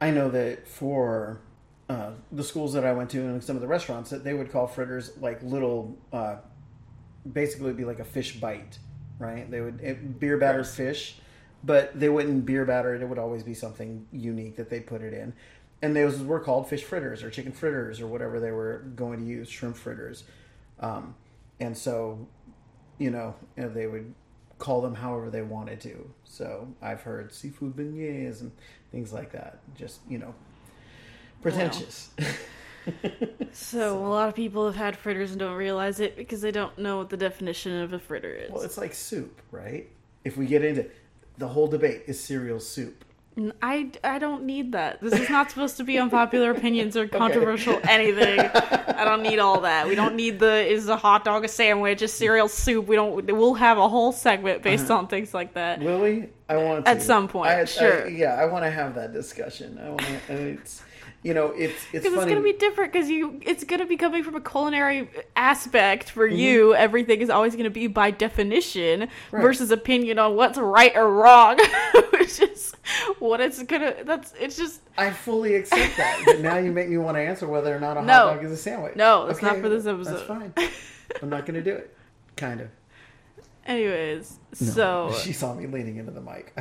I 0.00 0.10
know 0.10 0.28
that 0.30 0.68
for 0.68 1.40
uh, 1.88 2.12
the 2.30 2.44
schools 2.44 2.72
that 2.74 2.84
I 2.84 2.92
went 2.92 3.10
to 3.10 3.20
and 3.20 3.42
some 3.42 3.56
of 3.56 3.62
the 3.62 3.68
restaurants 3.68 4.10
that 4.10 4.24
they 4.24 4.34
would 4.34 4.50
call 4.50 4.66
fritters 4.66 5.16
like 5.18 5.42
little, 5.42 5.96
uh, 6.12 6.36
basically 7.30 7.72
be 7.72 7.84
like 7.84 7.98
a 7.98 8.04
fish 8.04 8.38
bite, 8.38 8.78
right? 9.18 9.50
They 9.50 9.60
would 9.60 9.80
it, 9.80 10.20
beer 10.20 10.36
battered 10.36 10.64
Gross. 10.64 10.74
fish, 10.74 11.16
but 11.64 11.98
they 11.98 12.08
wouldn't 12.08 12.44
beer 12.44 12.64
batter 12.64 12.94
it. 12.94 13.02
It 13.02 13.08
would 13.08 13.18
always 13.18 13.42
be 13.42 13.54
something 13.54 14.06
unique 14.12 14.56
that 14.56 14.68
they 14.68 14.80
put 14.80 15.00
it 15.00 15.14
in, 15.14 15.32
and 15.80 15.96
those 15.96 16.18
were 16.20 16.40
called 16.40 16.68
fish 16.68 16.84
fritters 16.84 17.22
or 17.22 17.30
chicken 17.30 17.52
fritters 17.52 18.00
or 18.00 18.06
whatever 18.06 18.40
they 18.40 18.50
were 18.50 18.84
going 18.94 19.20
to 19.20 19.24
use, 19.24 19.48
shrimp 19.48 19.76
fritters, 19.76 20.24
um, 20.80 21.14
and 21.60 21.76
so 21.76 22.28
you 22.98 23.10
know, 23.10 23.34
they 23.56 23.86
would 23.86 24.14
call 24.58 24.80
them 24.80 24.94
however 24.94 25.30
they 25.30 25.42
wanted 25.42 25.80
to. 25.82 26.10
So 26.24 26.68
I've 26.80 27.02
heard 27.02 27.32
seafood 27.32 27.76
beignets 27.76 28.40
and 28.40 28.52
things 28.92 29.12
like 29.12 29.32
that. 29.32 29.58
Just 29.74 30.00
you 30.08 30.18
know, 30.18 30.34
pretentious. 31.42 32.10
So 33.52 33.98
a 33.98 34.08
lot 34.08 34.28
of 34.28 34.34
people 34.34 34.66
have 34.66 34.76
had 34.76 34.96
fritters 34.96 35.30
and 35.32 35.40
don't 35.40 35.56
realize 35.56 35.98
it 35.98 36.16
because 36.16 36.40
they 36.40 36.52
don't 36.52 36.78
know 36.78 36.98
what 36.98 37.08
the 37.08 37.16
definition 37.16 37.80
of 37.80 37.92
a 37.92 37.98
fritter 37.98 38.32
is. 38.32 38.50
well, 38.50 38.62
it's 38.62 38.78
like 38.78 38.94
soup, 38.94 39.40
right? 39.50 39.88
If 40.24 40.36
we 40.36 40.46
get 40.46 40.64
into 40.64 40.86
the 41.38 41.48
whole 41.48 41.66
debate, 41.66 42.02
is 42.06 42.20
cereal 42.20 42.60
soup? 42.60 43.04
I, 43.60 43.90
I 44.02 44.18
don't 44.18 44.44
need 44.44 44.72
that. 44.72 45.00
This 45.02 45.12
is 45.12 45.28
not 45.28 45.50
supposed 45.50 45.76
to 45.76 45.84
be 45.84 45.98
unpopular 45.98 46.50
opinions 46.52 46.96
or 46.96 47.06
controversial 47.22 47.78
anything. 47.86 48.40
I 48.40 49.04
don't 49.04 49.22
need 49.22 49.38
all 49.38 49.60
that. 49.60 49.86
We 49.86 49.94
don't 49.94 50.16
need 50.16 50.38
the 50.38 50.66
is 50.66 50.88
a 50.88 50.96
hot 50.96 51.24
dog 51.24 51.44
a 51.44 51.48
sandwich, 51.48 52.00
a 52.00 52.08
cereal 52.08 52.48
soup. 52.48 52.86
We 52.86 52.96
don't. 52.96 53.26
We'll 53.26 53.54
have 53.54 53.76
a 53.76 53.88
whole 53.88 54.12
segment 54.12 54.62
based 54.62 54.84
uh-huh. 54.84 55.00
on 55.00 55.08
things 55.08 55.34
like 55.34 55.52
that. 55.52 55.80
Will 55.80 56.00
we? 56.00 56.28
I 56.48 56.56
want 56.56 56.86
to. 56.86 56.90
At 56.90 57.02
some 57.02 57.28
point, 57.28 57.50
I- 57.50 57.60
I- 57.60 57.64
sure. 57.66 58.08
yeah, 58.08 58.36
I 58.36 58.46
want 58.46 58.64
to 58.64 58.70
have 58.70 58.94
that 58.94 59.12
discussion. 59.12 59.78
I 59.82 59.90
want 59.90 60.02
to. 60.28 60.58
You 61.22 61.34
know, 61.34 61.46
it's 61.48 61.74
it's 61.92 62.04
Because 62.04 62.12
it's 62.14 62.24
gonna 62.26 62.40
be 62.40 62.52
different. 62.52 62.92
Because 62.92 63.08
you, 63.10 63.40
it's 63.44 63.64
gonna 63.64 63.86
be 63.86 63.96
coming 63.96 64.22
from 64.22 64.36
a 64.36 64.40
culinary 64.40 65.08
aspect 65.34 66.10
for 66.10 66.28
Mm-hmm. 66.28 66.36
you. 66.36 66.74
Everything 66.74 67.20
is 67.20 67.30
always 67.30 67.56
gonna 67.56 67.68
be 67.70 67.88
by 67.88 68.12
definition 68.12 69.08
Right. 69.32 69.40
versus 69.42 69.70
opinion 69.72 70.18
on 70.20 70.36
what's 70.36 70.56
right 70.56 70.92
or 70.96 71.10
wrong, 71.10 71.58
which 72.12 72.38
is 72.40 72.74
what 73.18 73.40
it's 73.40 73.60
gonna. 73.64 74.04
That's 74.04 74.34
it's 74.38 74.56
just 74.56 74.82
I 74.96 75.10
fully 75.10 75.56
accept 75.56 75.96
that. 75.96 76.22
but 76.26 76.40
now 76.40 76.58
you 76.58 76.70
make 76.70 76.88
me 76.88 76.96
want 76.98 77.16
to 77.16 77.20
answer 77.22 77.48
whether 77.48 77.74
or 77.74 77.80
not 77.80 77.96
a 77.96 78.02
No. 78.02 78.12
hot 78.12 78.34
dog 78.36 78.44
is 78.44 78.52
a 78.52 78.56
sandwich. 78.56 78.94
No, 78.94 79.26
it's 79.26 79.42
not 79.42 79.56
for 79.58 79.68
this 79.68 79.86
episode. 79.86 80.12
That's 80.14 80.22
fine. 80.22 80.52
I'm 81.22 81.28
not 81.28 81.44
going 81.44 81.54
to 81.54 81.62
do 81.62 81.74
it. 81.76 81.96
Kind 82.36 82.60
of. 82.60 82.68
anyways. 83.66 84.38
No. 84.60 84.66
So 85.10 85.12
she 85.22 85.32
saw 85.32 85.54
me 85.54 85.66
leaning 85.66 85.96
into 85.96 86.12
the 86.12 86.20
mic. 86.20 86.54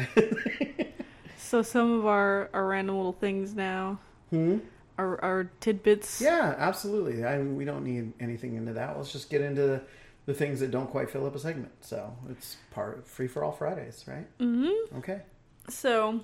so 1.37 1.61
some 1.61 1.91
of 1.99 2.05
our 2.07 2.49
our 2.53 2.65
random 2.65 2.95
little 2.97 3.13
things 3.13 3.53
now. 3.53 3.99
Hmm? 4.29 4.57
Our, 4.97 5.21
our 5.23 5.51
tidbits. 5.59 6.21
Yeah, 6.21 6.55
absolutely. 6.57 7.23
I 7.23 7.39
we 7.39 7.65
don't 7.65 7.83
need 7.83 8.13
anything 8.19 8.55
into 8.55 8.73
that. 8.73 8.97
Let's 8.97 9.11
just 9.11 9.29
get 9.29 9.41
into 9.41 9.61
the, 9.61 9.81
the 10.25 10.33
things 10.33 10.59
that 10.61 10.71
don't 10.71 10.89
quite 10.89 11.09
fill 11.09 11.25
up 11.25 11.35
a 11.35 11.39
segment. 11.39 11.71
So 11.81 12.15
it's 12.29 12.57
part 12.71 13.05
free 13.05 13.27
for 13.27 13.43
all 13.43 13.51
Fridays, 13.51 14.05
right? 14.07 14.25
Mm-hmm. 14.39 14.97
Okay. 14.97 15.21
So, 15.67 16.23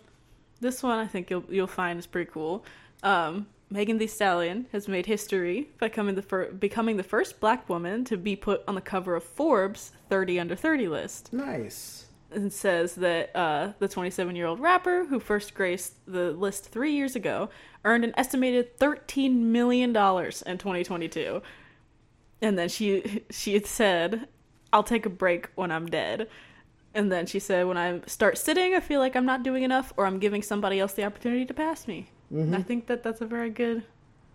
this 0.62 0.84
one 0.84 1.00
I 1.00 1.08
think 1.08 1.30
you'll 1.30 1.44
you'll 1.50 1.68
find 1.68 2.00
is 2.00 2.08
pretty 2.08 2.32
cool. 2.32 2.64
Um, 3.04 3.48
Megan 3.72 3.98
Thee 3.98 4.08
Stallion 4.08 4.68
has 4.74 4.88
made 4.88 5.06
history 5.06 5.70
by 5.80 5.88
becoming 5.88 6.16
the 6.16 6.22
fir- 6.22 6.52
becoming 6.52 6.98
the 6.98 7.04
first 7.04 7.40
Black 7.40 7.68
woman 7.70 8.04
to 8.06 8.18
be 8.18 8.36
put 8.36 8.64
on 8.68 8.76
the 8.76 8.82
cover 8.82 9.16
of 9.16 9.24
Forbes 9.24 9.92
30 10.10 10.40
under 10.40 10.56
30 10.56 10.88
list. 10.90 11.32
Nice. 11.32 12.06
And 12.34 12.52
says 12.54 12.96
that 12.96 13.36
uh, 13.36 13.74
the 13.80 13.88
27 13.88 14.36
year 14.36 14.46
old 14.48 14.60
rapper 14.60 15.06
who 15.06 15.20
first 15.20 15.54
graced 15.54 15.96
the 16.08 16.32
list 16.32 16.70
three 16.70 16.94
years 16.94 17.16
ago 17.16 17.50
earned 17.84 18.04
an 18.06 18.14
estimated 18.16 18.78
13 18.80 19.52
million 19.52 19.92
dollars 19.92 20.42
in 20.44 20.58
2022. 20.58 21.42
And 22.42 22.58
then 22.58 22.70
she 22.70 23.24
she 23.30 23.54
had 23.54 23.66
said, 23.66 24.28
"I'll 24.72 24.84
take 24.84 25.06
a 25.06 25.10
break 25.10 25.50
when 25.56 25.72
I'm 25.72 25.88
dead." 25.88 26.28
And 26.94 27.12
then 27.12 27.26
she 27.26 27.40
said, 27.40 27.68
"When 27.68 27.78
I 27.78 28.02
start 28.08 28.38
sitting, 28.38 28.76
I 28.76 28.80
feel 28.80 29.00
like 29.00 29.16
I'm 29.16 29.26
not 29.26 29.44
doing 29.44 29.64
enough, 29.64 29.94
or 29.98 30.06
I'm 30.06 30.20
giving 30.20 30.42
somebody 30.42 30.80
else 30.80 30.94
the 30.94 31.04
opportunity 31.04 31.46
to 31.46 31.54
pass 31.54 31.88
me." 31.88 32.10
And 32.32 32.56
I 32.56 32.62
think 32.62 32.88
that 32.88 33.04
that's 33.04 33.20
a 33.22 33.26
very 33.26 33.50
good 33.50 33.84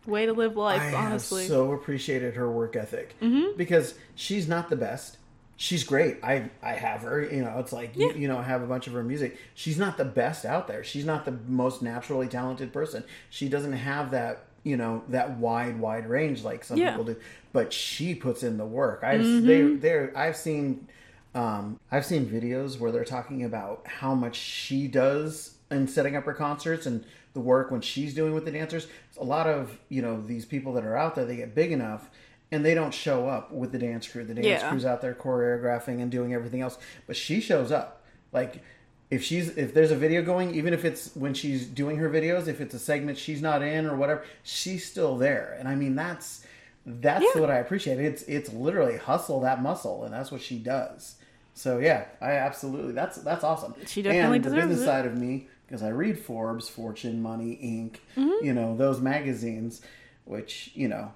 way 0.06 0.26
to 0.26 0.32
live 0.32 0.56
life. 0.56 0.82
Mm-hmm. 0.82 0.96
I 0.96 1.06
honestly, 1.06 1.46
so 1.46 1.72
appreciated 1.72 2.34
her 2.34 2.50
work 2.50 2.76
ethic 2.76 3.14
Mm-hmm. 3.20 3.56
because 3.56 3.94
she's 4.14 4.46
not 4.46 4.68
the 4.70 4.76
best. 4.76 5.16
She's 5.58 5.84
great. 5.84 6.18
I 6.22 6.50
I 6.62 6.72
have 6.72 7.00
her. 7.02 7.22
You 7.24 7.42
know, 7.42 7.58
it's 7.58 7.72
like 7.72 7.92
Yeah. 7.94 8.08
you, 8.08 8.14
you 8.22 8.28
know, 8.28 8.38
I 8.38 8.42
have 8.42 8.62
a 8.62 8.66
bunch 8.66 8.86
of 8.86 8.92
her 8.92 9.02
music. 9.02 9.38
She's 9.54 9.78
not 9.78 9.96
the 9.96 10.04
best 10.04 10.44
out 10.44 10.68
there. 10.68 10.84
She's 10.84 11.04
not 11.06 11.24
the 11.24 11.32
most 11.46 11.80
naturally 11.82 12.28
talented 12.28 12.72
person. 12.72 13.04
She 13.30 13.48
doesn't 13.48 13.72
have 13.72 14.10
that 14.10 14.44
you 14.64 14.76
know 14.76 15.04
that 15.08 15.38
wide 15.38 15.78
wide 15.78 16.08
range 16.08 16.42
like 16.42 16.64
some 16.64 16.76
Yeah. 16.78 16.90
people 16.90 17.04
do. 17.04 17.16
But 17.52 17.72
she 17.72 18.14
puts 18.14 18.42
in 18.42 18.58
the 18.58 18.66
work. 18.66 19.02
I've 19.02 19.20
Mm-hmm. 19.22 19.78
they 19.80 20.10
I've 20.14 20.36
seen 20.36 20.88
um, 21.34 21.78
I've 21.92 22.04
seen 22.06 22.26
videos 22.26 22.78
where 22.78 22.90
they're 22.90 23.04
talking 23.04 23.44
about 23.44 23.86
how 23.86 24.14
much 24.14 24.36
she 24.36 24.88
does 24.88 25.54
in 25.70 25.86
setting 25.88 26.16
up 26.16 26.24
her 26.24 26.32
concerts 26.34 26.86
and 26.86 27.04
the 27.34 27.40
work 27.40 27.70
when 27.70 27.80
she's 27.82 28.14
doing 28.14 28.32
with 28.34 28.44
the 28.46 28.50
dancers. 28.50 28.86
A 29.20 29.24
lot 29.24 29.46
of 29.46 29.78
you 29.88 30.02
know 30.02 30.20
these 30.20 30.44
people 30.44 30.72
that 30.74 30.84
are 30.84 30.96
out 30.96 31.14
there, 31.14 31.24
they 31.24 31.36
get 31.36 31.54
big 31.54 31.72
enough 31.72 32.10
and 32.52 32.64
they 32.64 32.74
don't 32.74 32.94
show 32.94 33.28
up 33.28 33.52
with 33.52 33.72
the 33.72 33.78
dance 33.78 34.06
crew. 34.08 34.24
The 34.24 34.34
dance 34.34 34.46
Yeah. 34.46 34.68
crew's 34.70 34.84
out 34.84 35.00
there 35.02 35.14
choreographing 35.14 36.00
and 36.00 36.10
doing 36.10 36.32
everything 36.34 36.60
else, 36.60 36.78
but 37.06 37.16
she 37.16 37.40
shows 37.40 37.72
up. 37.72 38.02
Like 38.32 38.62
if 39.10 39.22
she's 39.22 39.50
if 39.56 39.72
there's 39.74 39.90
a 39.90 39.96
video 39.96 40.22
going, 40.22 40.54
even 40.54 40.74
if 40.74 40.84
it's 40.84 41.14
when 41.14 41.32
she's 41.34 41.66
doing 41.66 41.96
her 41.98 42.08
videos, 42.10 42.48
if 42.48 42.60
it's 42.60 42.74
a 42.74 42.78
segment 42.78 43.18
she's 43.18 43.40
not 43.42 43.62
in 43.62 43.86
or 43.86 43.96
whatever, 43.96 44.24
she's 44.42 44.84
still 44.84 45.16
there. 45.16 45.56
And 45.58 45.68
I 45.68 45.74
mean 45.74 45.94
that's 45.94 46.44
that's 46.84 47.24
Yeah. 47.34 47.40
what 47.40 47.50
I 47.50 47.58
appreciate. 47.58 47.98
It's 47.98 48.22
it's 48.22 48.52
literally 48.52 48.96
hustle 48.96 49.40
that 49.40 49.60
muscle, 49.62 50.04
and 50.04 50.12
that's 50.14 50.30
what 50.30 50.40
she 50.40 50.58
does. 50.58 51.16
So 51.54 51.78
yeah, 51.78 52.04
I 52.20 52.32
absolutely 52.32 52.92
that's 52.92 53.16
that's 53.18 53.42
awesome. 53.44 53.74
She 53.86 54.02
definitely 54.02 54.36
and 54.36 54.44
the 54.44 54.50
business 54.50 54.80
it. 54.80 54.84
side 54.84 55.06
of 55.06 55.16
me 55.16 55.48
because 55.66 55.82
I 55.82 55.88
read 55.88 56.18
Forbes, 56.18 56.68
Fortune, 56.68 57.22
Money, 57.22 57.58
Inc. 57.62 57.98
Mm-hmm. 58.20 58.44
You 58.44 58.52
know 58.54 58.76
those 58.76 59.00
magazines, 59.00 59.80
which 60.26 60.70
you 60.74 60.86
know 60.88 61.12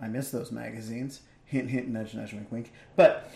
I 0.00 0.08
miss 0.08 0.30
those 0.30 0.50
magazines. 0.52 1.20
Hint, 1.44 1.70
hint, 1.70 1.88
nudge, 1.88 2.14
nudge, 2.14 2.32
wink, 2.32 2.52
wink. 2.52 2.72
But 2.96 3.30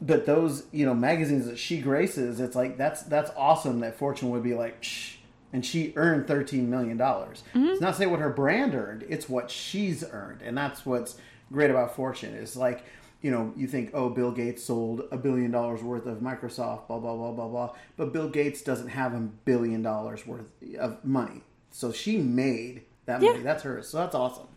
but 0.00 0.26
those 0.26 0.64
you 0.72 0.84
know 0.84 0.94
magazines 0.94 1.46
that 1.46 1.58
she 1.58 1.78
graces, 1.80 2.40
it's 2.40 2.56
like 2.56 2.76
that's 2.76 3.02
that's 3.04 3.30
awesome. 3.36 3.80
That 3.80 3.96
Fortune 3.96 4.30
would 4.30 4.42
be 4.42 4.54
like, 4.54 4.82
Shh. 4.82 5.16
and 5.52 5.64
she 5.64 5.92
earned 5.96 6.26
thirteen 6.26 6.68
million 6.68 6.96
dollars. 6.96 7.42
Mm-hmm. 7.54 7.68
It's 7.68 7.80
not 7.80 7.96
say 7.96 8.06
what 8.06 8.18
her 8.20 8.30
brand 8.30 8.74
earned; 8.74 9.04
it's 9.08 9.28
what 9.28 9.50
she's 9.50 10.04
earned, 10.10 10.42
and 10.42 10.58
that's 10.58 10.84
what's 10.84 11.16
great 11.52 11.70
about 11.70 11.94
Fortune. 11.94 12.34
Is 12.34 12.56
like 12.56 12.84
you 13.22 13.30
know 13.30 13.52
you 13.56 13.66
think 13.68 13.90
oh 13.94 14.10
Bill 14.10 14.32
Gates 14.32 14.64
sold 14.64 15.04
a 15.12 15.16
billion 15.16 15.52
dollars 15.52 15.80
worth 15.82 16.06
of 16.06 16.18
Microsoft, 16.18 16.88
blah 16.88 16.98
blah 16.98 17.14
blah 17.16 17.30
blah 17.32 17.48
blah, 17.48 17.76
but 17.96 18.12
Bill 18.12 18.28
Gates 18.28 18.62
doesn't 18.62 18.88
have 18.88 19.14
a 19.14 19.20
billion 19.20 19.80
dollars 19.80 20.26
worth 20.26 20.50
of 20.78 21.04
money, 21.04 21.42
so 21.70 21.92
she 21.92 22.18
made 22.18 22.82
that 23.06 23.22
Yeah. 23.22 23.30
money. 23.30 23.42
That's 23.44 23.62
hers. 23.62 23.88
So 23.88 23.98
that's 23.98 24.14
awesome. 24.16 24.48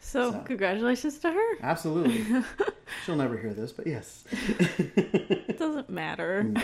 So, 0.00 0.32
So. 0.32 0.38
congratulations 0.40 1.18
to 1.20 1.30
her. 1.30 1.58
Absolutely. 1.62 2.24
She'll 3.04 3.16
never 3.16 3.36
hear 3.36 3.52
this, 3.54 3.72
but 3.72 3.86
yes. 3.86 4.24
It 4.78 5.58
doesn't 5.58 5.90
matter. 5.90 6.44
Mm. 6.46 6.62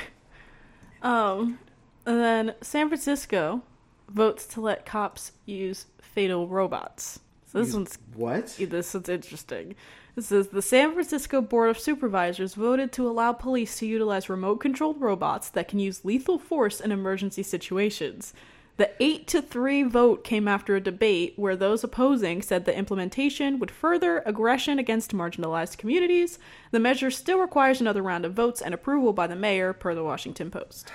um, 1.02 1.59
and 2.05 2.21
then 2.21 2.55
San 2.62 2.88
Francisco 2.88 3.62
votes 4.09 4.47
to 4.47 4.61
let 4.61 4.87
cops 4.87 5.33
use 5.45 5.87
fatal 6.00 6.47
robots. 6.49 7.21
So 7.47 7.59
this 7.59 7.69
Use- 7.69 7.75
one's 7.75 7.99
what? 8.14 8.47
this 8.59 8.95
one's 8.95 9.09
interesting. 9.09 9.75
It 10.16 10.25
says 10.25 10.49
the 10.49 10.62
San 10.62 10.93
Francisco 10.95 11.43
Board 11.43 11.69
of 11.69 11.78
Supervisors 11.78 12.55
voted 12.55 12.90
to 12.93 13.07
allow 13.07 13.33
police 13.35 13.78
to 13.81 13.87
utilize 13.87 14.31
remote 14.31 14.57
controlled 14.61 15.00
robots 15.00 15.50
that 15.50 15.69
can 15.69 15.78
use 15.78 16.05
lethal 16.07 16.38
force 16.38 16.81
in 16.81 16.90
emergency 16.90 17.43
situations. 17.43 18.33
The 18.78 18.90
8 19.02 19.26
to 19.28 19.40
3 19.40 19.85
vote 19.85 20.23
came 20.23 20.47
after 20.47 20.76
a 20.76 20.80
debate 20.83 21.33
where 21.37 21.56
those 21.56 21.83
opposing 21.83 22.42
said 22.42 22.66
the 22.66 22.76
implementation 22.76 23.59
would 23.59 23.71
further 23.71 24.23
aggression 24.26 24.78
against 24.78 25.14
marginalized 25.14 25.78
communities. 25.78 26.38
The 26.73 26.80
measure 26.80 27.11
still 27.11 27.38
requires 27.38 27.80
another 27.80 28.02
round 28.02 28.26
of 28.26 28.35
votes 28.35 28.61
and 28.61 28.75
approval 28.75 29.14
by 29.14 29.28
the 29.28 29.37
mayor, 29.37 29.73
per 29.73 29.95
the 29.95 30.04
Washington 30.04 30.50
Post. 30.50 30.92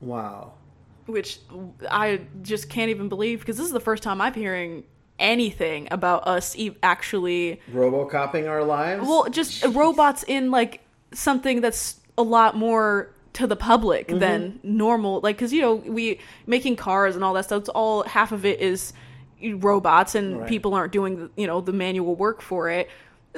Wow. 0.00 0.52
Which 1.06 1.40
I 1.90 2.20
just 2.42 2.68
can't 2.70 2.90
even 2.90 3.08
believe 3.08 3.40
because 3.40 3.56
this 3.56 3.66
is 3.66 3.72
the 3.72 3.80
first 3.80 4.02
time 4.04 4.20
I'm 4.20 4.32
hearing 4.34 4.84
anything 5.18 5.88
about 5.90 6.26
us 6.28 6.56
e- 6.56 6.76
actually 6.82 7.60
Robocopping 7.72 8.48
our 8.48 8.62
lives? 8.64 9.02
well, 9.02 9.28
just 9.30 9.64
robots 9.66 10.24
in 10.24 10.50
like 10.50 10.80
something 11.12 11.60
that's 11.60 12.00
a 12.16 12.22
lot 12.22 12.56
more 12.56 13.10
to 13.34 13.46
the 13.46 13.56
public 13.56 14.08
Mm-hmm. 14.08 14.18
than 14.18 14.60
normal. 14.62 15.20
Like, 15.20 15.36
because 15.36 15.52
you 15.52 15.60
know, 15.60 15.74
we 15.74 16.18
making 16.46 16.76
cars 16.76 17.14
and 17.14 17.22
all 17.24 17.34
that 17.34 17.44
stuff. 17.44 17.60
It's 17.60 17.68
all 17.68 18.02
half 18.04 18.32
of 18.32 18.44
it 18.44 18.60
is 18.60 18.92
robots, 19.42 20.14
and 20.14 20.40
Right. 20.40 20.48
people 20.48 20.74
aren't 20.74 20.92
doing 20.92 21.28
you 21.36 21.46
know 21.46 21.60
the 21.60 21.72
manual 21.72 22.14
work 22.16 22.40
for 22.40 22.70
it. 22.70 22.88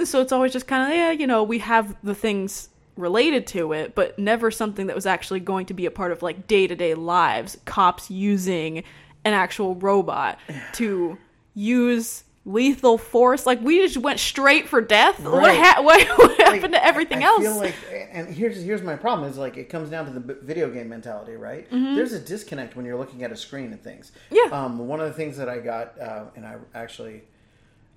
So 0.04 0.20
it's 0.20 0.30
always 0.32 0.52
just 0.52 0.66
kind 0.66 0.90
of 0.92 0.96
yeah, 0.96 1.10
you 1.10 1.26
know, 1.26 1.42
we 1.42 1.58
have 1.60 1.96
the 2.04 2.14
things 2.14 2.68
related 2.96 3.46
to 3.48 3.72
it, 3.72 3.94
but 3.94 4.18
never 4.18 4.50
something 4.50 4.86
that 4.86 4.96
was 4.96 5.06
actually 5.06 5.40
going 5.40 5.66
to 5.66 5.74
be 5.74 5.86
a 5.86 5.90
part 5.90 6.12
of 6.12 6.22
like 6.22 6.46
day 6.46 6.66
to 6.66 6.76
day 6.76 6.94
lives. 6.94 7.58
Cops 7.64 8.10
using 8.10 8.78
an 9.24 9.32
actual 9.32 9.74
robot 9.74 10.38
to 10.74 11.18
use 11.54 12.24
lethal 12.46 12.96
force. 12.96 13.44
Like 13.44 13.60
we 13.60 13.78
just 13.80 13.96
went 13.98 14.18
straight 14.20 14.68
for 14.68 14.80
death. 14.80 15.20
What, 15.22 15.54
ha- 15.56 15.82
what, 15.82 16.06
what 16.18 16.38
Like, 16.38 16.54
happened 16.54 16.72
to 16.74 16.82
everything 16.84 17.22
I 17.22 17.26
else? 17.26 17.42
feel 17.42 17.56
like, 17.56 17.74
and 18.12 18.28
here's 18.32 18.62
here's 18.62 18.82
my 18.82 18.96
problem 18.96 19.28
is 19.28 19.36
like 19.36 19.56
it 19.58 19.68
comes 19.68 19.90
down 19.90 20.06
to 20.06 20.12
the 20.12 20.20
b- 20.20 20.34
video 20.42 20.70
game 20.70 20.88
mentality, 20.88 21.34
right? 21.34 21.66
There's 21.70 22.12
a 22.12 22.20
disconnect 22.20 22.76
when 22.76 22.86
you're 22.86 22.96
looking 22.96 23.22
at 23.24 23.32
a 23.32 23.36
screen 23.36 23.72
and 23.72 23.82
things. 23.82 24.12
Mm-hmm. 24.30 24.36
Yeah. 24.50 24.64
Um, 24.64 24.78
one 24.78 25.00
of 25.00 25.08
the 25.08 25.12
things 25.14 25.36
that 25.36 25.48
I 25.48 25.58
got, 25.58 26.00
uh, 26.00 26.24
and 26.36 26.46
I 26.46 26.56
actually 26.74 27.24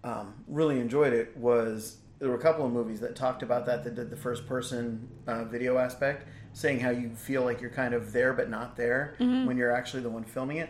um, 0.03 0.33
really 0.47 0.79
enjoyed 0.79 1.13
it, 1.13 1.35
was 1.37 1.97
there 2.19 2.29
were 2.29 2.35
a 2.35 2.41
couple 2.41 2.65
of 2.65 2.71
movies 2.71 2.99
that 3.01 3.15
talked 3.15 3.43
about 3.43 3.65
that 3.67 3.83
that 3.83 3.95
did 3.95 4.09
the 4.09 4.17
first 4.17 4.45
person 4.47 5.07
uh, 5.27 5.43
video 5.45 5.77
aspect, 5.77 6.25
saying 6.53 6.79
how 6.79 6.89
you 6.89 7.09
feel 7.15 7.43
like 7.43 7.61
you're 7.61 7.69
kind 7.69 7.93
of 7.93 8.11
there 8.11 8.33
but 8.33 8.49
not 8.49 8.75
there 8.75 9.15
Mm-hmm. 9.19 9.45
when 9.45 9.57
you're 9.57 9.71
actually 9.71 10.01
the 10.03 10.09
one 10.09 10.23
filming 10.23 10.57
it. 10.57 10.69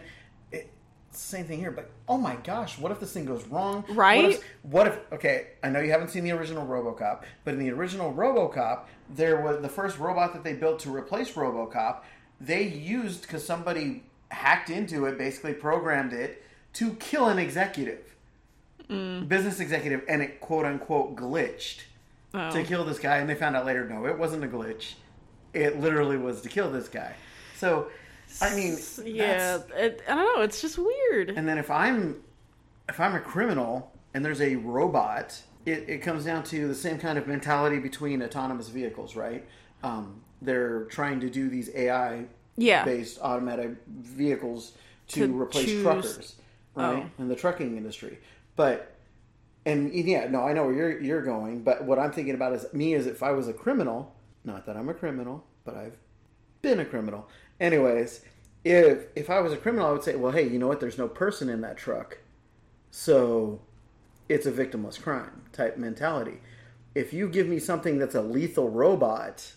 Same 1.12 1.46
thing 1.46 1.60
here, 1.60 1.72
but 1.72 1.89
oh 2.08 2.18
my 2.18 2.36
gosh, 2.38 2.78
what 2.78 2.92
if 2.92 3.00
this 3.00 3.12
thing 3.12 3.25
goes 3.25 3.46
wrong? 3.46 3.84
What 3.88 3.96
Right? 3.98 4.30
if, 4.32 4.44
what 4.63 4.88
if? 4.88 5.00
Okay, 5.12 5.48
I 5.63 5.70
know 5.70 5.80
you 5.80 5.92
haven't 5.92 6.10
seen 6.10 6.24
the 6.24 6.32
original 6.32 6.66
RoboCop, 6.66 7.24
but 7.44 7.54
in 7.54 7.60
the 7.60 7.72
original 7.72 8.13
RoboCop, 8.13 8.82
there 9.10 9.42
was 9.42 9.62
the 9.62 9.70
first 9.70 9.98
robot 9.98 10.34
that 10.34 10.44
they 10.44 10.54
built 10.54 10.80
to 10.82 10.96
replace 10.96 11.32
RoboCop. 11.32 12.00
They 12.39 12.63
used 12.63 13.24
because 13.24 13.46
somebody 13.46 14.04
hacked 14.30 14.70
into 14.70 15.06
it, 15.06 15.18
basically 15.18 15.54
programmed 15.54 16.13
it 16.13 16.44
to 16.74 16.94
kill 16.94 17.28
an 17.28 17.39
executive, 17.39 18.16
mm. 18.89 19.28
business 19.28 19.60
executive, 19.60 20.04
and 20.08 20.22
it 20.22 20.39
quote 20.39 20.66
unquote 20.66 21.16
glitched 21.16 21.82
Oh. 22.32 22.51
to 22.51 22.63
kill 22.63 22.86
this 22.86 23.00
guy. 23.00 23.18
And 23.18 23.28
they 23.28 23.34
found 23.34 23.56
out 23.56 23.66
later, 23.66 23.88
no, 23.89 24.06
it 24.06 24.18
wasn't 24.18 24.44
a 24.44 24.48
glitch. 24.48 24.94
It 25.54 25.80
literally 25.80 26.18
was 26.18 26.42
to 26.42 26.50
kill 26.50 26.70
this 26.72 26.88
guy. 26.88 27.16
So, 27.58 27.88
I 28.41 28.55
mean, 28.55 28.77
yeah, 29.05 29.59
it, 29.75 30.01
I 30.07 30.15
don't 30.15 30.38
know. 30.38 30.43
It's 30.43 30.62
just 30.62 30.77
weird. 30.77 31.29
and 31.31 31.48
then 31.48 31.57
if 31.57 31.69
I'm 31.71 32.21
if 32.88 33.00
I'm 33.00 33.15
a 33.15 33.19
criminal 33.19 33.91
and 34.13 34.24
there's 34.24 34.41
a 34.41 34.55
robot, 34.55 35.39
it, 35.65 35.86
it 35.88 35.98
comes 36.01 36.25
down 36.25 36.43
to 36.45 36.67
the 36.67 36.75
same 36.75 36.98
kind 36.98 37.17
of 37.17 37.27
mentality 37.27 37.79
between 37.79 38.24
autonomous 38.24 38.69
vehicles, 38.69 39.15
right? 39.15 39.45
Um, 39.83 40.21
they're 40.41 40.86
trying 40.86 41.19
to 41.21 41.29
do 41.29 41.50
these 41.50 41.69
AI 41.75 42.25
Yeah. 42.57 42.83
based 42.86 43.19
automatic 43.21 43.71
vehicles 43.88 44.74
to, 45.09 45.27
To 45.27 45.41
replace 45.41 45.65
choose- 45.65 45.83
truckers, 45.83 46.36
right? 46.75 47.03
Oh. 47.05 47.21
In 47.21 47.27
the 47.27 47.36
trucking 47.36 47.77
industry. 47.77 48.19
But 48.55 48.95
and 49.65 49.93
yeah, 49.93 50.27
no, 50.29 50.41
I 50.43 50.53
know 50.53 50.65
where 50.65 50.74
you're 50.74 51.01
you're 51.01 51.21
going, 51.21 51.63
but 51.63 51.83
what 51.83 52.00
I'm 52.00 52.12
thinking 52.12 52.33
about 52.36 52.53
is 52.53 52.65
me 52.74 52.93
as 52.93 53.05
if 53.07 53.21
I 53.21 53.31
was 53.31 53.48
a 53.48 53.53
criminal, 53.53 54.15
not 54.45 54.65
that 54.65 54.77
I'm 54.77 54.88
a 54.89 54.93
criminal, 54.93 55.43
but 55.65 55.75
I've 55.75 55.98
been 56.62 56.79
a 56.79 56.86
criminal. 56.86 57.27
Anyways, 57.60 58.22
if 58.63 59.08
if 59.16 59.30
I 59.30 59.39
was 59.39 59.54
a 59.54 59.58
criminal, 59.58 59.88
I 59.88 59.92
would 59.92 60.04
say, 60.04 60.16
well, 60.16 60.32
hey, 60.32 60.48
you 60.48 60.60
know 60.60 60.68
what? 60.68 60.80
There's 60.80 60.98
no 60.98 61.08
person 61.08 61.50
in 61.50 61.62
that 61.62 61.78
truck, 61.78 62.20
so 62.92 63.62
it's 64.28 64.46
a 64.46 64.51
victimless 64.51 65.01
crime 65.01 65.44
type 65.51 65.78
mentality. 65.78 66.39
If 66.96 67.13
you 67.13 67.30
give 67.30 67.48
me 67.48 67.60
something 67.60 67.98
that's 67.98 68.16
a 68.16 68.22
lethal 68.22 68.70
robot 68.70 69.54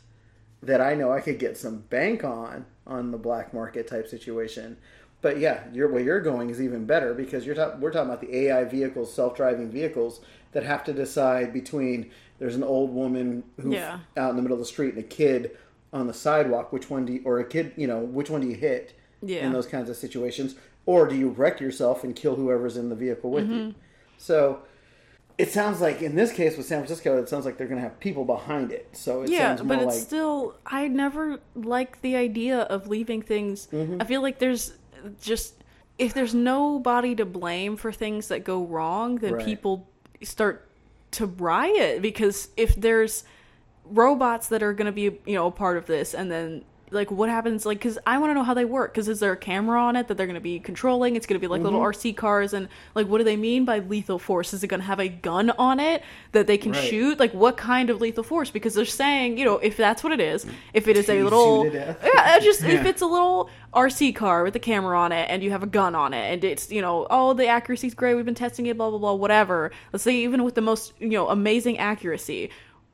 that 0.63 0.81
I 0.81 0.95
know 0.95 1.11
I 1.13 1.21
could 1.21 1.39
get 1.39 1.57
some 1.57 1.79
bank 1.91 2.25
on 2.25 2.67
on 2.87 3.11
the 3.11 3.19
black 3.19 3.53
market 3.53 3.87
type 3.89 4.09
situation. 4.09 4.77
But 5.21 5.39
yeah, 5.39 5.65
your 5.73 5.89
where 5.89 6.03
you're 6.03 6.21
going 6.21 6.51
is 6.51 6.61
even 6.61 6.85
better 6.85 7.15
because 7.15 7.47
you're 7.47 7.55
talk, 7.55 7.79
we're 7.79 7.93
talking 7.93 8.09
about 8.09 8.21
the 8.21 8.37
AI 8.49 8.65
vehicles, 8.65 9.13
self-driving 9.15 9.71
vehicles 9.71 10.21
that 10.53 10.65
have 10.65 10.83
to 10.85 10.93
decide 10.93 11.53
between 11.53 12.11
there's 12.39 12.57
an 12.57 12.65
old 12.65 12.93
woman 12.93 13.45
who's 13.61 13.75
Yeah. 13.75 14.01
out 14.17 14.31
in 14.31 14.37
the 14.37 14.43
middle 14.43 14.57
of 14.57 14.61
the 14.61 14.67
street 14.67 14.95
and 14.95 15.05
a 15.05 15.07
kid 15.07 15.57
on 15.93 16.07
the 16.07 16.15
sidewalk. 16.15 16.73
Which 16.73 16.89
one 16.91 17.05
do 17.07 17.13
you, 17.15 17.23
or 17.25 17.39
a 17.39 17.45
kid, 17.45 17.73
you 17.77 17.87
know, 17.87 17.99
which 18.01 18.31
one 18.31 18.41
do 18.41 18.47
you 18.49 18.55
hit 18.57 18.95
Yeah. 19.23 19.47
in 19.47 19.53
those 19.53 19.67
kinds 19.67 19.89
of 19.91 19.97
situations, 19.97 20.55
or 20.87 21.07
do 21.07 21.15
you 21.15 21.29
wreck 21.29 21.61
yourself 21.61 22.03
and 22.05 22.15
kill 22.17 22.37
whoever's 22.37 22.77
in 22.77 22.89
the 22.89 22.95
vehicle 22.97 23.31
with 23.31 23.45
Mm-hmm. 23.45 23.53
you? 23.69 23.75
So 24.19 24.61
it 25.39 25.51
sounds 25.51 25.81
like 25.81 26.03
in 26.03 26.15
this 26.15 26.33
case 26.33 26.57
with 26.57 26.67
San 26.67 26.79
Francisco, 26.79 27.19
it 27.19 27.29
sounds 27.29 27.45
like 27.45 27.57
they're 27.57 27.67
going 27.67 27.79
to 27.81 27.83
have 27.89 27.99
people 28.01 28.25
behind 28.25 28.71
it. 28.73 28.89
So 28.93 29.23
it 29.23 29.31
yeah, 29.31 29.57
sounds 29.57 29.63
more 29.63 29.77
but 29.77 29.83
it's 29.85 29.95
like 29.97 30.03
still 30.05 30.55
I 30.67 30.89
never 30.89 31.41
like 31.55 32.01
the 32.03 32.17
idea 32.17 32.61
of 32.61 32.87
leaving 32.89 33.23
things. 33.23 33.69
Mm-hmm. 33.73 34.01
I 34.01 34.05
feel 34.05 34.23
like 34.23 34.39
there's 34.39 34.75
just 35.21 35.55
if 35.99 36.15
there's 36.15 36.35
nobody 36.35 37.15
to 37.17 37.25
blame 37.25 37.77
for 37.77 37.93
things 37.93 38.29
that 38.29 38.45
go 38.45 38.65
wrong, 38.65 39.17
then 39.17 39.35
Right. 39.35 39.45
people 39.45 39.87
start 40.23 40.69
to 41.13 41.27
riot 41.27 42.01
because 42.03 42.49
if 42.57 42.75
there's 42.77 43.25
robots 43.85 44.49
that 44.49 44.63
are 44.63 44.73
going 44.73 44.87
to 44.87 44.93
be 44.93 45.03
you 45.27 45.35
know 45.35 45.47
a 45.47 45.51
part 45.51 45.77
of 45.77 45.87
this 45.87 46.15
and 46.15 46.31
then 46.31 46.65
like 46.91 47.11
what 47.11 47.31
happens 47.31 47.65
like 47.65 47.79
because 47.79 47.99
i 48.07 48.19
want 48.19 48.29
to 48.29 48.35
know 48.35 48.43
how 48.43 48.53
they 48.53 48.67
work 48.67 48.93
because 48.93 49.09
is 49.09 49.19
there 49.19 49.33
a 49.33 49.37
camera 49.37 49.81
on 49.81 49.97
it 49.97 50.09
that 50.09 50.19
they're 50.19 50.27
going 50.27 50.35
to 50.35 50.43
be 50.43 50.61
controlling? 50.61 51.17
It's 51.17 51.25
going 51.25 51.41
to 51.41 51.43
be 51.43 51.47
like 51.51 51.63
little 51.63 51.81
Mm-hmm. 51.81 52.09
rc 52.09 52.17
cars 52.19 52.53
and 52.53 52.69
like 52.95 53.07
what 53.09 53.17
do 53.17 53.25
they 53.25 53.35
mean 53.37 53.65
by 53.65 53.79
lethal 53.79 54.19
force? 54.19 54.53
Is 54.53 54.63
it 54.63 54.67
going 54.69 54.81
to 54.81 54.87
have 54.87 55.01
a 55.01 55.09
gun 55.09 55.49
on 55.53 55.81
it 55.81 56.03
that 56.33 56.47
they 56.47 56.59
can 56.59 56.73
Right. 56.73 56.85
shoot? 56.85 57.19
Like 57.19 57.33
what 57.33 57.57
kind 57.57 57.89
of 57.89 58.03
lethal 58.03 58.23
force? 58.23 58.51
Because 58.51 58.75
they're 58.75 58.85
saying 58.85 59.39
you 59.39 59.47
know 59.47 59.57
if 59.57 59.79
that's 59.79 60.05
what 60.05 60.13
it 60.13 60.21
is 60.21 60.45
if 60.75 60.87
it 60.87 60.99
is 60.99 61.09
a 61.09 61.23
little 61.23 61.65
shoot 61.65 61.71
to 61.73 61.79
death. 61.79 61.99
yeah 62.15 62.39
just 62.41 62.63
if 62.63 62.85
it's 62.85 63.01
a 63.01 63.07
little 63.07 63.49
rc 63.73 64.15
car 64.15 64.45
with 64.45 64.55
a 64.55 64.61
camera 64.61 64.99
on 65.01 65.13
it 65.13 65.27
and 65.31 65.43
you 65.43 65.51
have 65.51 65.63
a 65.63 65.67
gun 65.67 65.95
on 65.95 66.13
it 66.13 66.31
and 66.35 66.45
it's 66.45 66.71
you 66.71 66.83
know 66.83 67.07
oh 67.09 67.33
the 67.33 67.47
accuracy's 67.47 67.95
great 67.95 68.15
we've 68.17 68.27
been 68.27 68.35
testing 68.35 68.67
it 68.67 68.77
blah 68.77 68.91
blah 68.91 68.99
blah 68.99 69.15
whatever. 69.15 69.71
Let's 69.95 70.03
say 70.05 70.15
even 70.17 70.45
with 70.45 70.57
the 70.57 70.61
most 70.61 70.93
you 71.01 71.09
know 71.09 71.29
amazing 71.31 71.79
accuracy 71.79 72.51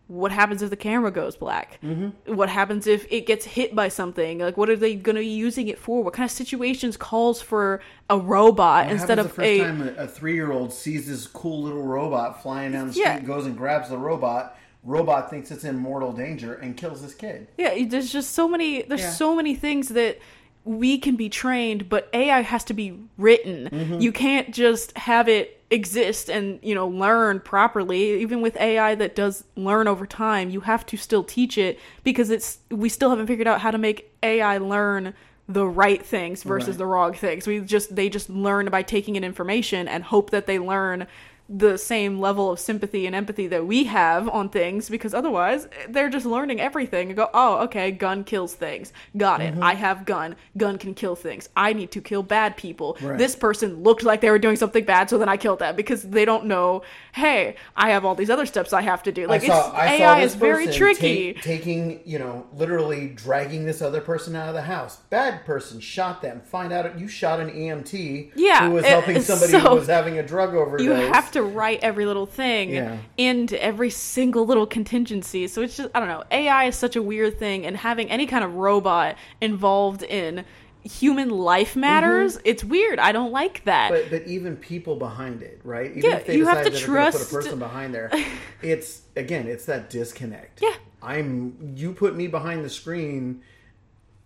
what 0.08 0.32
happens 0.32 0.62
if 0.62 0.70
the 0.70 0.76
camera 0.76 1.10
goes 1.10 1.36
black? 1.36 1.78
Mm-hmm. 1.82 2.34
What 2.34 2.48
happens 2.48 2.86
if 2.86 3.06
it 3.10 3.26
gets 3.26 3.44
hit 3.44 3.74
by 3.74 3.88
something? 3.88 4.38
Like, 4.38 4.56
what 4.56 4.68
are 4.70 4.76
they 4.76 4.94
going 4.94 5.16
to 5.16 5.20
be 5.20 5.26
using 5.28 5.68
it 5.68 5.78
for? 5.78 6.02
What 6.02 6.14
kind 6.14 6.24
of 6.24 6.30
situations 6.30 6.96
calls 6.96 7.40
for 7.40 7.80
a 8.10 8.18
robot 8.18 8.86
What 8.86 8.92
instead 8.94 9.18
happens 9.18 9.30
of 9.32 9.36
the 9.36 9.42
first 9.42 9.48
a? 9.48 9.58
time 9.60 9.82
a, 9.82 9.92
a 10.04 10.06
three-year-old 10.08 10.72
sees 10.72 11.06
this 11.06 11.26
cool 11.26 11.62
little 11.62 11.82
robot 11.82 12.42
flying 12.42 12.72
down 12.72 12.86
the 12.88 12.92
street, 12.94 13.04
Yeah. 13.04 13.20
goes 13.20 13.46
and 13.46 13.56
grabs 13.56 13.90
the 13.90 13.98
robot. 13.98 14.58
Robot 14.82 15.28
thinks 15.28 15.50
it's 15.50 15.64
in 15.64 15.76
mortal 15.76 16.12
danger 16.12 16.54
and 16.54 16.76
kills 16.76 17.02
this 17.02 17.14
kid. 17.14 17.48
Yeah, 17.58 17.84
there's 17.86 18.10
just 18.12 18.32
so 18.32 18.48
many. 18.48 18.82
There's 18.82 19.00
Yeah. 19.02 19.10
so 19.10 19.34
many 19.36 19.54
things 19.54 19.88
that 19.90 20.18
we 20.64 20.98
can 20.98 21.16
be 21.16 21.28
trained, 21.28 21.88
but 21.88 22.08
AI 22.14 22.40
has 22.42 22.64
to 22.64 22.74
be 22.74 22.98
written. 23.18 23.68
Mm-hmm. 23.70 24.00
You 24.00 24.12
can't 24.12 24.54
just 24.54 24.96
have 24.96 25.28
it 25.28 25.57
exist 25.70 26.30
and 26.30 26.58
you 26.62 26.74
know 26.74 26.88
learn 26.88 27.40
properly. 27.40 28.20
Even 28.20 28.40
with 28.40 28.56
AI 28.56 28.94
that 28.94 29.14
does 29.14 29.44
learn 29.56 29.86
over 29.88 30.06
time, 30.06 30.50
you 30.50 30.60
have 30.60 30.86
to 30.86 30.96
still 30.96 31.24
teach 31.24 31.58
it 31.58 31.78
because 32.04 32.30
it's 32.30 32.58
we 32.70 32.88
still 32.88 33.10
haven't 33.10 33.26
figured 33.26 33.46
out 33.46 33.60
how 33.60 33.70
to 33.70 33.78
make 33.78 34.12
AI 34.22 34.58
learn 34.58 35.14
the 35.50 35.66
right 35.66 36.04
things 36.04 36.42
versus 36.42 36.68
Right. 36.70 36.78
the 36.78 36.86
wrong 36.86 37.12
things. 37.14 37.46
We 37.46 37.60
just 37.60 37.94
they 37.96 38.08
just 38.08 38.28
learn 38.30 38.66
by 38.66 38.82
taking 38.82 39.16
in 39.16 39.24
information 39.24 39.88
and 39.88 40.04
hope 40.04 40.30
that 40.30 40.46
they 40.46 40.58
learn 40.58 41.06
the 41.48 41.78
same 41.78 42.20
level 42.20 42.50
of 42.50 42.60
sympathy 42.60 43.06
and 43.06 43.14
empathy 43.16 43.46
that 43.46 43.66
we 43.66 43.84
have 43.84 44.28
on 44.28 44.48
things 44.50 44.90
because 44.90 45.14
otherwise 45.14 45.66
they're 45.88 46.10
just 46.10 46.26
learning 46.26 46.60
everything 46.60 47.08
and 47.08 47.16
go 47.16 47.30
oh 47.32 47.56
okay 47.64 47.90
gun 47.90 48.22
kills 48.22 48.54
things 48.54 48.92
got 49.16 49.40
Mm-hmm. 49.40 49.62
it 49.62 49.64
i 49.64 49.74
have 49.74 50.04
gun 50.04 50.36
gun 50.58 50.76
can 50.76 50.94
kill 50.94 51.16
things 51.16 51.48
i 51.56 51.72
need 51.72 51.90
to 51.92 52.00
kill 52.02 52.22
bad 52.22 52.56
people 52.56 52.98
Right. 53.00 53.16
this 53.16 53.34
person 53.34 53.82
looked 53.82 54.02
like 54.02 54.20
they 54.20 54.30
were 54.30 54.38
doing 54.38 54.56
something 54.56 54.84
bad 54.84 55.08
so 55.08 55.16
then 55.16 55.28
i 55.28 55.36
killed 55.38 55.60
them 55.60 55.74
because 55.76 56.02
they 56.02 56.24
don't 56.26 56.44
know 56.44 56.82
hey 57.12 57.56
i 57.76 57.90
have 57.90 58.04
all 58.04 58.14
these 58.14 58.30
other 58.30 58.44
steps 58.46 58.72
i 58.74 58.82
have 58.82 59.02
to 59.04 59.12
do 59.12 59.26
like 59.26 59.42
saw, 59.42 59.68
it's 59.68 59.74
I 59.78 59.98
saw 59.98 60.04
ai 60.16 60.20
is 60.20 60.34
very 60.34 60.66
tricky 60.66 61.32
take- 61.34 61.42
taking, 61.42 62.00
you 62.04 62.18
know, 62.18 62.46
literally 62.54 63.08
dragging 63.08 63.64
this 63.64 63.80
other 63.80 64.00
person 64.00 64.36
out 64.36 64.48
of 64.48 64.54
the 64.54 64.62
house. 64.62 64.98
Bad 65.10 65.44
person 65.44 65.80
shot 65.80 66.20
them. 66.22 66.40
Find 66.40 66.72
out 66.72 66.98
you 66.98 67.08
shot 67.08 67.40
an 67.40 67.50
EMT 67.50 68.32
Yeah, 68.36 68.68
who 68.68 68.74
was 68.74 68.84
it- 68.84 68.88
helping 68.90 69.20
somebody 69.22 69.52
who 69.58 69.74
was 69.74 69.86
having 69.86 70.18
a 70.18 70.22
drug 70.22 70.54
overdose. 70.54 70.84
you 70.84 70.90
have 70.92 71.30
to 71.32 71.37
write 71.42 71.80
every 71.82 72.06
little 72.06 72.26
thing 72.26 72.70
Yeah. 72.70 72.98
into 73.16 73.62
every 73.62 73.90
single 73.90 74.46
little 74.46 74.66
contingency. 74.66 75.46
So 75.48 75.62
it's 75.62 75.76
just 75.76 75.90
I 75.94 76.00
don't 76.00 76.08
know. 76.08 76.24
AI 76.30 76.64
is 76.66 76.76
such 76.76 76.96
a 76.96 77.02
weird 77.02 77.38
thing, 77.38 77.66
and 77.66 77.76
having 77.76 78.10
any 78.10 78.26
kind 78.26 78.44
of 78.44 78.54
robot 78.54 79.16
involved 79.40 80.02
in 80.02 80.44
human 80.84 81.28
life 81.28 81.76
matters. 81.76 82.38
It's 82.44 82.64
weird. 82.64 82.98
I 82.98 83.12
don't 83.12 83.32
like 83.32 83.64
that. 83.64 83.92
Mm-hmm. 83.92 84.10
But 84.10 84.22
but 84.22 84.28
even 84.28 84.56
people 84.56 84.96
behind 84.96 85.42
it, 85.42 85.60
right? 85.64 85.90
Even 85.96 86.10
Yeah, 86.10 86.16
if 86.16 86.26
they 86.26 86.36
you 86.36 86.46
have 86.46 86.58
to 86.64 86.70
that 86.70 86.78
they're 86.78 86.86
gonna 86.86 87.10
trust- 87.10 87.30
put 87.30 87.40
a 87.40 87.42
person 87.42 87.58
behind 87.58 87.94
there, 87.94 88.10
it's 88.62 89.02
again, 89.16 89.46
it's 89.46 89.66
that 89.66 89.90
disconnect. 89.90 90.60
Yeah. 90.62 90.74
I'm 91.02 91.74
you 91.76 91.92
put 91.92 92.16
me 92.16 92.26
behind 92.26 92.64
the 92.64 92.70
screen, 92.70 93.42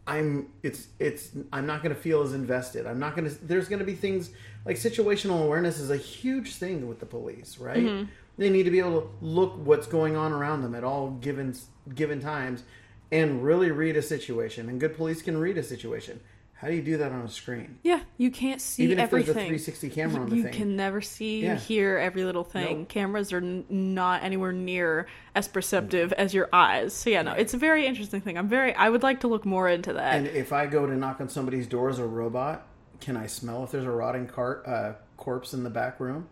I'm 0.06 0.48
it's 0.62 0.88
it's 0.98 1.30
I'm 1.52 1.66
not 1.66 1.82
going 1.82 1.94
to 1.94 2.00
feel 2.00 2.22
as 2.22 2.32
invested. 2.32 2.86
I'm 2.86 2.98
not 2.98 3.14
going 3.14 3.28
to 3.28 3.46
there's 3.46 3.68
going 3.68 3.78
to 3.78 3.84
be 3.84 3.94
things 3.94 4.30
like 4.64 4.76
situational 4.76 5.44
awareness 5.44 5.78
is 5.78 5.90
a 5.90 5.96
huge 5.96 6.54
thing 6.54 6.88
with 6.88 6.98
the 6.98 7.06
police, 7.06 7.58
right? 7.58 7.84
Mm-hmm. 7.84 8.10
They 8.38 8.50
need 8.50 8.64
to 8.64 8.70
be 8.70 8.80
able 8.80 9.02
to 9.02 9.08
look 9.20 9.54
what's 9.56 9.86
going 9.86 10.16
on 10.16 10.32
around 10.32 10.62
them 10.62 10.74
at 10.74 10.82
all 10.82 11.10
given 11.10 11.54
given 11.94 12.20
times 12.20 12.64
and 13.12 13.44
really 13.44 13.70
read 13.70 13.96
a 13.96 14.02
situation. 14.02 14.68
And 14.68 14.80
good 14.80 14.96
police 14.96 15.22
can 15.22 15.36
read 15.36 15.58
a 15.58 15.62
situation. 15.62 16.18
How 16.62 16.68
do 16.68 16.74
you 16.74 16.82
do 16.82 16.96
that 16.98 17.10
on 17.10 17.22
a 17.22 17.28
screen? 17.28 17.78
yeah, 17.82 18.00
you 18.18 18.30
can't 18.30 18.60
see 18.60 18.84
Even 18.84 19.00
if 19.00 19.10
there's 19.10 19.28
a 19.28 19.32
360 19.34 19.90
camera 19.90 20.20
on 20.22 20.26
the 20.26 20.30
thing. 20.30 20.36
you 20.38 20.42
thing. 20.44 20.52
can 20.52 20.76
never 20.76 21.00
see 21.00 21.42
Yeah. 21.42 21.50
and 21.50 21.60
hear 21.60 21.98
every 21.98 22.22
little 22.24 22.44
thing. 22.44 22.78
Nope. 22.80 22.88
Cameras 22.88 23.32
are 23.32 23.38
n- 23.38 23.64
not 23.68 24.22
anywhere 24.22 24.52
near 24.52 25.08
as 25.34 25.48
perceptive 25.48 26.12
as 26.12 26.32
your 26.32 26.48
eyes. 26.52 26.94
So 26.94 27.10
yeah, 27.10 27.22
no, 27.22 27.32
it's 27.32 27.52
a 27.52 27.56
very 27.58 27.84
interesting 27.84 28.20
thing. 28.20 28.38
I'm 28.38 28.48
very. 28.48 28.72
I 28.76 28.88
would 28.90 29.02
like 29.02 29.20
to 29.20 29.28
look 29.28 29.44
more 29.44 29.68
into 29.68 29.92
that. 29.94 30.14
And 30.14 30.28
if 30.28 30.52
I 30.52 30.66
go 30.66 30.86
to 30.86 30.96
knock 30.96 31.20
on 31.20 31.28
somebody's 31.28 31.66
door 31.66 31.90
as 31.90 31.98
a 31.98 32.06
robot, 32.06 32.64
can 33.00 33.16
I 33.16 33.26
smell 33.26 33.64
if 33.64 33.72
there's 33.72 33.84
a 33.84 33.90
rotting 33.90 34.28
cart 34.28 34.62
uh, 34.64 34.92
corpse 35.16 35.52
in 35.54 35.64
the 35.64 35.70
back 35.70 35.98
room? 35.98 36.28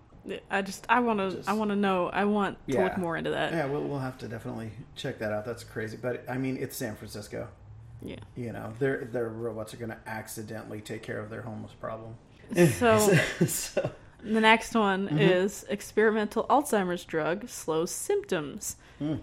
I 0.49 0.62
just 0.62 0.87
I 0.88 1.01
want 1.01 1.19
to 1.19 1.43
I 1.51 1.55
want 1.55 1.71
to 1.71 1.77
know. 1.77 2.09
I 2.09 2.25
want 2.27 2.57
to 2.69 2.75
Yeah. 2.75 2.85
look 2.85 2.99
more 2.99 3.16
into 3.16 3.31
that. 3.31 3.53
Yeah, 3.53 3.66
we'll, 3.66 3.83
we'll 3.83 3.99
have 3.99 4.16
to 4.19 4.29
definitely 4.29 4.71
check 4.95 5.19
that 5.19 5.33
out. 5.33 5.45
That's 5.45 5.64
crazy, 5.64 5.97
but 6.01 6.23
I 6.29 6.38
mean, 6.38 6.57
it's 6.57 6.77
San 6.77 6.95
Francisco. 6.95 7.49
Yeah. 8.03 8.17
You 8.37 8.53
know, 8.53 8.73
their 8.79 9.05
their 9.13 9.29
robots 9.29 9.75
are 9.75 9.77
going 9.77 9.91
to 9.91 9.99
accidentally 10.07 10.81
take 10.81 11.03
care 11.03 11.21
of 11.21 11.31
their 11.31 11.43
homeless 11.43 11.73
problem. 11.73 12.15
So 12.57 12.99
so, 13.47 13.91
the 14.23 14.41
next 14.41 14.75
one 14.75 15.07
Mm-hmm. 15.09 15.19
is 15.19 15.65
experimental 15.69 16.47
Alzheimer's 16.51 17.05
drug 17.05 17.49
slows 17.49 17.91
symptoms. 17.91 18.77
Hmm. 18.99 19.17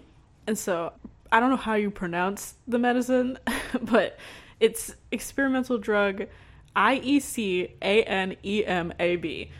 And 0.46 0.56
so 0.58 0.92
I 1.30 1.40
don't 1.40 1.50
know 1.50 1.56
how 1.56 1.74
you 1.74 1.90
pronounce 1.90 2.54
the 2.66 2.78
medicine, 2.78 3.38
but 3.82 4.18
it's 4.60 4.94
experimental 5.12 5.76
drug 5.78 6.26
I 6.74 6.96
E 7.02 7.20
C 7.20 7.74
A 7.82 8.02
N 8.04 8.36
E 8.42 8.64
M 8.64 8.92
A 8.98 9.16
B. 9.16 9.50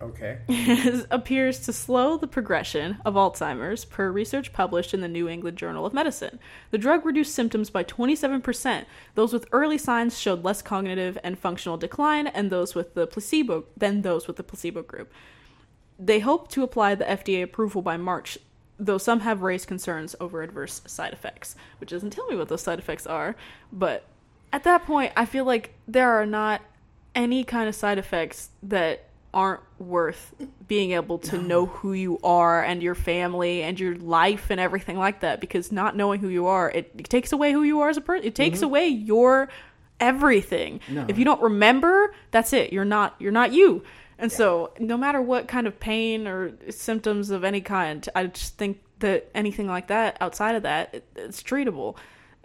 okay. 0.00 0.38
appears 1.10 1.60
to 1.60 1.72
slow 1.72 2.16
the 2.16 2.26
progression 2.26 2.98
of 3.04 3.14
Alzheimer's, 3.14 3.84
per 3.84 4.10
research 4.10 4.52
published 4.52 4.94
in 4.94 5.00
the 5.00 5.08
New 5.08 5.28
England 5.28 5.56
Journal 5.56 5.86
of 5.86 5.94
Medicine. 5.94 6.38
The 6.70 6.78
drug 6.78 7.04
reduced 7.04 7.34
symptoms 7.34 7.70
by 7.70 7.84
27%. 7.84 8.84
Those 9.14 9.32
with 9.32 9.46
early 9.52 9.78
signs 9.78 10.18
showed 10.18 10.44
less 10.44 10.62
cognitive 10.62 11.18
and 11.22 11.38
functional 11.38 11.76
decline, 11.76 12.26
and 12.26 12.50
those 12.50 12.74
with 12.74 12.94
the 12.94 13.06
placebo 13.06 13.64
than 13.76 14.02
those 14.02 14.26
with 14.26 14.36
the 14.36 14.44
placebo 14.44 14.82
group. 14.82 15.12
They 15.98 16.20
hope 16.20 16.48
to 16.48 16.62
apply 16.62 16.94
the 16.94 17.04
FDA 17.04 17.42
approval 17.42 17.82
by 17.82 17.96
March, 17.96 18.38
though 18.78 18.98
some 18.98 19.20
have 19.20 19.42
raised 19.42 19.66
concerns 19.66 20.14
over 20.20 20.42
adverse 20.42 20.80
side 20.86 21.12
effects, 21.12 21.56
which 21.80 21.90
doesn't 21.90 22.10
tell 22.10 22.28
me 22.28 22.36
what 22.36 22.48
those 22.48 22.62
side 22.62 22.78
effects 22.78 23.06
are. 23.06 23.34
But 23.72 24.04
at 24.52 24.64
that 24.64 24.86
point, 24.86 25.12
I 25.16 25.26
feel 25.26 25.44
like 25.44 25.74
there 25.86 26.12
are 26.12 26.26
not 26.26 26.62
any 27.14 27.42
kind 27.42 27.68
of 27.68 27.74
side 27.74 27.98
effects 27.98 28.50
that 28.62 29.07
aren't 29.38 29.60
worth 29.78 30.34
being 30.66 30.90
able 30.90 31.16
to 31.16 31.40
know 31.40 31.66
who 31.66 31.92
you 31.92 32.18
are 32.24 32.60
and 32.60 32.82
your 32.82 32.96
family 32.96 33.62
and 33.62 33.78
your 33.78 33.94
life 33.94 34.50
and 34.50 34.58
everything 34.58 34.98
like 34.98 35.20
that 35.20 35.40
because 35.40 35.70
not 35.70 35.94
knowing 35.94 36.18
who 36.18 36.26
you 36.26 36.46
are 36.46 36.68
it, 36.72 36.90
it 36.98 37.08
takes 37.08 37.30
away 37.30 37.52
who 37.52 37.62
you 37.62 37.78
are 37.78 37.88
as 37.88 37.96
a 37.96 38.00
person 38.00 38.26
it 38.26 38.34
takes 38.34 38.58
mm-hmm. 38.58 38.64
away 38.64 38.88
your 38.88 39.48
everything. 40.00 40.80
No. 40.88 41.06
if 41.06 41.18
you 41.18 41.24
don't 41.24 41.40
remember 41.40 42.12
that's 42.32 42.52
it. 42.52 42.72
You're 42.72 42.84
not 42.84 43.14
you're 43.20 43.30
not 43.30 43.52
you. 43.52 43.84
And 44.18 44.32
so 44.32 44.72
no 44.80 44.96
matter 44.96 45.22
what 45.22 45.46
kind 45.46 45.68
of 45.68 45.78
pain 45.78 46.26
or 46.26 46.52
symptoms 46.70 47.30
of 47.30 47.44
any 47.44 47.60
kind 47.60 48.08
i 48.16 48.26
just 48.26 48.58
think 48.58 48.80
that 48.98 49.30
anything 49.32 49.68
like 49.68 49.86
that 49.86 50.16
outside 50.20 50.56
of 50.56 50.64
that 50.64 50.92
it, 50.92 51.04
it's 51.14 51.40
treatable 51.40 51.96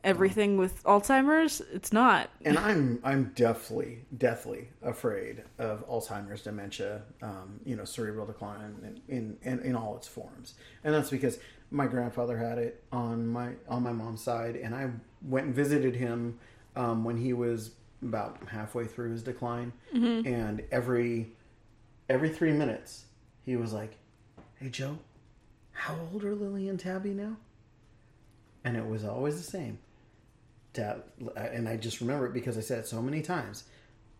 everything 0.03 0.57
with 0.57 0.83
alzheimer's? 0.83 1.61
It's 1.71 1.93
not. 1.93 2.29
And 2.43 2.57
I'm 2.57 2.99
I'm 3.03 3.31
deathly 3.35 4.05
deathly 4.17 4.69
afraid 4.81 5.43
of 5.57 5.87
Alzheimer's, 5.87 6.41
dementia, 6.41 7.03
um, 7.21 7.59
you 7.65 7.75
know, 7.75 7.85
cerebral 7.85 8.25
decline 8.25 9.01
in, 9.07 9.37
in 9.41 9.59
in 9.59 9.75
all 9.75 9.95
its 9.97 10.07
forms, 10.07 10.55
and 10.83 10.93
that's 10.93 11.09
because 11.09 11.39
my 11.71 11.87
grandfather 11.87 12.37
had 12.37 12.57
it 12.57 12.83
on 12.91 13.27
my 13.27 13.53
on 13.67 13.83
my 13.83 13.91
mom's 13.91 14.21
side, 14.23 14.55
and 14.55 14.75
I 14.75 14.89
went 15.21 15.47
and 15.47 15.55
visited 15.55 15.95
him 15.95 16.39
um, 16.75 17.03
when 17.03 17.17
he 17.17 17.33
was 17.33 17.71
about 18.01 18.37
halfway 18.49 18.85
through 18.85 19.11
his 19.11 19.23
decline, 19.23 19.73
and 19.93 20.61
every 20.71 21.31
every 22.09 22.29
three 22.29 22.51
minutes 22.51 23.05
he 23.45 23.55
was 23.55 23.73
like, 23.73 23.97
"Hey 24.55 24.69
Joe, 24.69 24.99
how 25.71 25.95
old 26.11 26.23
are 26.23 26.35
Lily 26.35 26.67
and 26.69 26.79
Tabby 26.79 27.11
now?" 27.11 27.37
And 28.65 28.77
it 28.77 28.85
was 28.85 29.03
always 29.03 29.35
the 29.37 29.49
same. 29.49 29.79
Tab, 30.73 31.03
uh, 31.35 31.39
and 31.39 31.69
I 31.69 31.77
just 31.77 32.01
remember 32.01 32.25
it 32.25 32.33
because 32.33 32.57
I 32.57 32.61
said 32.61 32.79
it 32.79 32.87
so 32.87 33.01
many 33.01 33.21
times. 33.21 33.65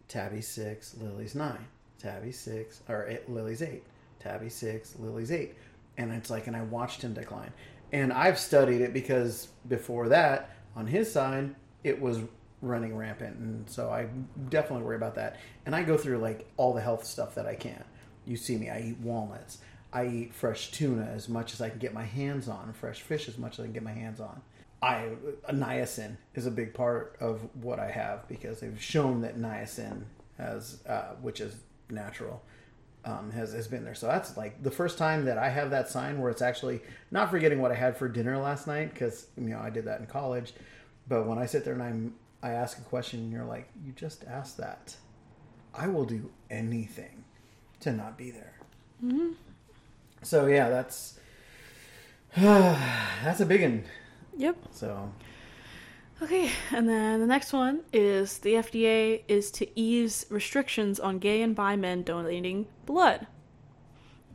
Tabby's 0.08 0.48
six, 0.48 0.96
Lily's 1.02 1.36
nine. 1.36 1.66
Tabby's 2.00 2.40
six, 2.40 2.82
or 2.88 3.08
eight, 3.08 3.30
Lily's 3.30 3.62
eight. 3.62 3.84
Tabby 4.20 4.50
six, 4.50 4.96
Lily's 5.00 5.32
eight. 5.32 5.56
And 5.98 6.12
it's 6.12 6.30
like, 6.30 6.48
and 6.48 6.56
I 6.56 6.62
watched 6.62 7.02
him 7.02 7.14
decline. 7.14 7.52
And 7.92 8.12
I've 8.12 8.40
studied 8.40 8.82
it 8.82 8.94
because 8.94 9.48
before 9.68 10.10
that, 10.10 10.50
on 10.76 10.88
his 10.88 11.12
side, 11.12 11.56
it 11.84 12.02
was 12.02 12.20
running 12.62 12.96
rampant. 12.96 13.38
And 13.38 13.70
so 13.70 13.90
I 13.90 14.08
definitely 14.50 14.86
worry 14.86 14.96
about 14.96 15.16
that. 15.16 15.38
And 15.66 15.76
I 15.76 15.84
go 15.84 15.98
through 15.98 16.18
like 16.20 16.48
all 16.58 16.74
the 16.74 16.82
health 16.82 17.06
stuff 17.06 17.36
that 17.36 17.46
I 17.46 17.56
can. 17.56 17.84
You 18.26 18.38
see 18.38 18.58
me, 18.58 18.70
I 18.70 18.82
eat 18.82 19.00
walnuts. 19.00 19.60
I 19.92 20.08
eat 20.08 20.34
fresh 20.34 20.72
tuna 20.72 21.04
as 21.14 21.30
much 21.30 21.54
as 21.54 21.62
I 21.62 21.70
can 21.70 21.78
get 21.78 21.94
my 21.94 22.04
hands 22.04 22.48
on, 22.48 22.74
fresh 22.74 23.02
fish 23.02 23.28
as 23.28 23.38
much 23.38 23.60
as 23.60 23.60
I 23.60 23.64
can 23.64 23.74
get 23.74 23.84
my 23.84 23.92
hands 23.92 24.20
on. 24.20 24.42
I 24.84 25.12
niacin 25.50 26.18
is 26.36 26.46
a 26.46 26.52
big 26.52 26.74
part 26.74 27.16
of 27.22 27.48
what 27.62 27.80
I 27.80 27.90
have 27.90 28.28
because 28.28 28.60
they've 28.60 28.82
shown 28.82 29.22
that 29.22 29.40
niacin 29.40 30.04
has, 30.38 30.84
uh, 30.86 31.16
which 31.22 31.40
is 31.40 31.56
natural, 31.90 32.44
um, 33.06 33.32
has 33.32 33.54
has 33.54 33.66
been 33.66 33.86
there. 33.86 33.96
So 33.96 34.08
that's 34.08 34.36
like 34.36 34.62
the 34.62 34.72
first 34.72 34.98
time 34.98 35.24
that 35.24 35.38
I 35.38 35.48
have 35.48 35.70
that 35.72 35.90
sign 35.90 36.20
where 36.20 36.30
it's 36.30 36.42
actually 36.42 36.82
not 37.12 37.32
forgetting 37.32 37.62
what 37.62 37.72
I 37.72 37.76
had 37.76 37.96
for 37.96 38.10
dinner 38.10 38.38
last 38.38 38.68
night 38.68 38.94
because 38.94 39.28
you 39.38 39.46
know 39.46 39.60
I 39.60 39.70
did 39.70 39.86
that 39.86 40.02
in 40.02 40.06
college, 40.06 40.54
but 41.08 41.26
when 41.28 41.38
I 41.38 41.46
sit 41.46 41.64
there 41.64 41.76
and 41.76 41.84
I'm 41.84 42.16
I 42.42 42.50
ask 42.52 42.78
a 42.78 42.82
question 42.82 43.22
and 43.22 43.32
you're 43.32 43.46
like, 43.46 43.70
you 43.86 43.94
just 43.94 44.26
asked 44.26 44.58
that, 44.58 44.98
I 45.74 45.88
will 45.88 46.04
do 46.04 46.30
anything 46.52 47.24
to 47.80 47.94
not 47.94 48.18
be 48.18 48.32
there. 48.32 48.56
So 50.24 50.48
yeah, 50.48 50.68
that's 50.68 51.18
that's 52.36 53.40
a 53.40 53.46
big 53.46 53.62
one. 53.62 53.86
Yep 54.38 54.58
So 54.72 55.12
Okay, 56.22 56.52
and 56.72 56.88
then 56.88 57.20
the 57.20 57.28
next 57.28 57.52
one 57.52 57.82
is 57.92 58.38
the 58.38 58.54
FDA 58.54 59.24
is 59.28 59.52
to 59.52 59.68
ease 59.78 60.26
restrictions 60.30 60.98
on 61.00 61.20
gay 61.20 61.42
and 61.42 61.54
bi 61.54 61.76
men 61.76 62.04
donating 62.04 62.68
blood. 62.86 63.28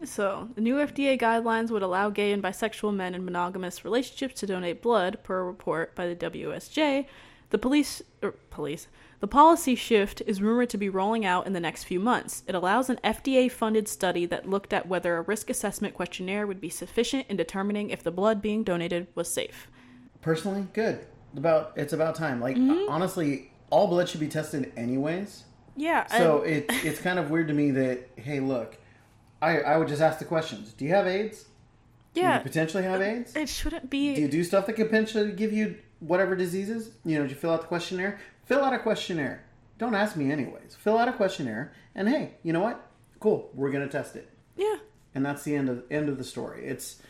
So, 0.05 0.51
the 0.55 0.61
new 0.61 0.77
FDA 0.77 1.19
guidelines 1.19 1.71
would 1.71 1.83
allow 1.83 2.11
gay 2.11 2.33
and 2.33 2.43
bisexual 2.43 2.95
men 2.95 3.15
in 3.15 3.25
monogamous 3.25 3.85
relationships 3.85 4.39
to 4.41 4.47
donate 4.47 4.83
blood, 4.83 5.19
per 5.25 5.41
a 5.41 5.45
report 5.45 5.95
by 5.95 6.07
the 6.07 6.15
WSJ. 6.15 7.07
The 7.51 7.59
police, 7.59 8.03
er, 8.23 8.35
police, 8.51 8.87
the 9.21 9.27
policy 9.27 9.75
shift 9.75 10.21
is 10.27 10.43
rumored 10.43 10.71
to 10.71 10.79
be 10.79 10.89
rolling 10.89 11.25
out 11.25 11.47
in 11.47 11.53
the 11.53 11.59
next 11.59 11.85
few 11.85 11.99
months. 11.99 12.45
It 12.47 12.55
allows 12.55 12.91
an 12.91 13.01
FDA 13.03 13.51
funded 13.51 13.89
study 13.89 14.27
that 14.27 14.49
looked 14.49 14.73
at 14.73 14.87
whether 14.87 15.17
a 15.17 15.23
risk 15.23 15.49
assessment 15.49 15.95
questionnaire 15.95 16.47
would 16.47 16.61
be 16.61 16.69
sufficient 16.69 17.27
in 17.29 17.37
determining 17.37 17.91
if 17.91 18.03
the 18.03 18.11
blood 18.11 18.43
being 18.43 18.63
donated 18.63 19.09
was 19.15 19.33
safe. 19.33 19.69
Personally, 20.21 20.67
good. 20.73 21.05
About 21.37 21.73
it's 21.77 21.93
about 21.93 22.15
time. 22.15 22.41
Like 22.41 22.57
Mm-hmm. 22.57 22.91
honestly, 22.91 23.51
all 23.71 23.87
blood 23.87 24.09
should 24.09 24.21
be 24.21 24.29
tested 24.29 24.73
anyways. 24.77 25.45
Yeah, 25.77 26.07
So 26.07 26.43
it 26.43 26.67
it's 26.69 27.01
kind 27.01 27.19
of 27.19 27.31
weird 27.31 27.49
to 27.49 27.55
me 27.55 27.71
that 27.73 28.09
hey, 28.17 28.41
look, 28.41 28.77
I 29.41 29.61
I 29.61 29.77
would 29.77 29.89
just 29.89 30.01
ask 30.03 30.19
the 30.19 30.25
questions. 30.25 30.73
Do 30.73 30.85
you 30.85 30.91
have 30.93 31.07
AIDS? 31.07 31.45
Do 32.15 32.23
yeah, 32.23 32.39
you 32.39 32.43
potentially 32.43 32.83
have 32.85 33.01
AIDS? 33.01 33.37
it 33.37 33.49
shouldn't 33.49 33.89
be. 33.91 34.15
Do 34.15 34.23
you 34.23 34.29
do 34.29 34.43
stuff 34.43 34.67
that 34.67 34.73
could 34.73 34.87
potentially 34.89 35.31
give 35.33 35.53
you 35.53 35.77
whatever 36.01 36.35
diseases? 36.35 36.91
You 37.05 37.17
know, 37.17 37.23
did 37.23 37.31
you 37.31 37.37
fill 37.37 37.51
out 37.51 37.61
the 37.61 37.67
questionnaire? 37.69 38.19
Fill 38.47 38.65
out 38.65 38.73
a 38.73 38.79
questionnaire. 38.79 39.45
Don't 39.79 39.95
ask 39.95 40.17
me 40.17 40.33
anyways. 40.33 40.75
Fill 40.75 40.99
out 40.99 41.07
a 41.07 41.13
questionnaire, 41.13 41.73
and 41.95 42.09
hey, 42.09 42.33
you 42.43 42.53
know 42.53 42.61
what? 42.61 42.85
Cool, 43.21 43.51
we're 43.55 43.71
gonna 43.71 43.87
test 43.89 44.17
it, 44.17 44.29
yeah, 44.57 44.77
and 45.15 45.25
that's 45.25 45.43
the 45.45 45.55
end 45.55 45.69
of 45.69 45.85
end 45.91 46.09
of 46.09 46.17
the 46.19 46.25
story. 46.25 46.65
It's 46.67 47.01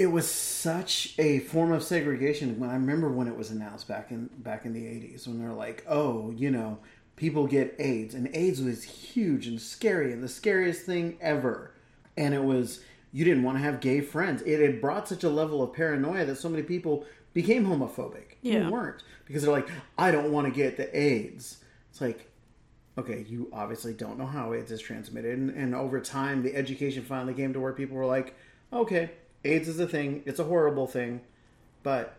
it 0.00 0.06
was 0.10 0.30
such 0.30 1.14
a 1.18 1.40
form 1.40 1.72
of 1.72 1.82
segregation 1.82 2.58
when 2.58 2.70
I 2.70 2.72
remember 2.72 3.10
when 3.10 3.28
it 3.28 3.36
was 3.36 3.50
announced 3.50 3.86
back 3.86 4.10
in 4.10 4.30
back 4.38 4.64
in 4.64 4.72
the 4.72 4.86
eighties 4.86 5.28
when 5.28 5.38
they're 5.38 5.52
like, 5.52 5.84
oh, 5.86 6.30
you 6.34 6.50
know, 6.50 6.78
people 7.16 7.46
get 7.46 7.76
AIDS, 7.78 8.14
and 8.14 8.30
AIDS 8.32 8.62
was 8.62 8.82
huge 8.82 9.46
and 9.46 9.60
scary 9.60 10.10
and 10.10 10.22
the 10.22 10.28
scariest 10.28 10.86
thing 10.86 11.18
ever, 11.20 11.74
and 12.16 12.32
it 12.32 12.42
was 12.42 12.80
you 13.12 13.26
didn't 13.26 13.42
want 13.42 13.58
to 13.58 13.62
have 13.62 13.80
gay 13.80 14.00
friends. 14.00 14.40
It 14.46 14.58
had 14.60 14.80
brought 14.80 15.06
such 15.06 15.22
a 15.22 15.28
level 15.28 15.62
of 15.62 15.74
paranoia 15.74 16.24
that 16.24 16.36
so 16.36 16.48
many 16.48 16.62
people 16.62 17.04
became 17.34 17.66
homophobic 17.66 18.36
Yeah. 18.40 18.60
who 18.64 18.70
weren't 18.72 19.02
because 19.26 19.42
they're 19.42 19.52
like, 19.52 19.68
I 19.98 20.10
don't 20.12 20.32
want 20.32 20.46
to 20.46 20.52
get 20.52 20.78
the 20.78 20.88
AIDS. 20.98 21.58
It's 21.90 22.00
like, 22.00 22.26
okay, 22.96 23.26
you 23.28 23.50
obviously 23.52 23.92
don't 23.92 24.16
know 24.18 24.26
how 24.26 24.54
AIDS 24.54 24.70
is 24.70 24.80
transmitted, 24.80 25.36
and, 25.36 25.50
and 25.50 25.74
over 25.74 26.00
time, 26.00 26.42
the 26.42 26.56
education 26.56 27.02
finally 27.02 27.34
came 27.34 27.52
to 27.52 27.60
where 27.60 27.74
people 27.74 27.96
were 27.98 28.06
like, 28.06 28.34
okay, 28.72 29.10
AIDS 29.44 29.68
is 29.68 29.80
a 29.80 29.86
thing, 29.86 30.22
it's 30.26 30.38
a 30.38 30.44
horrible 30.44 30.86
thing, 30.86 31.20
but 31.82 32.16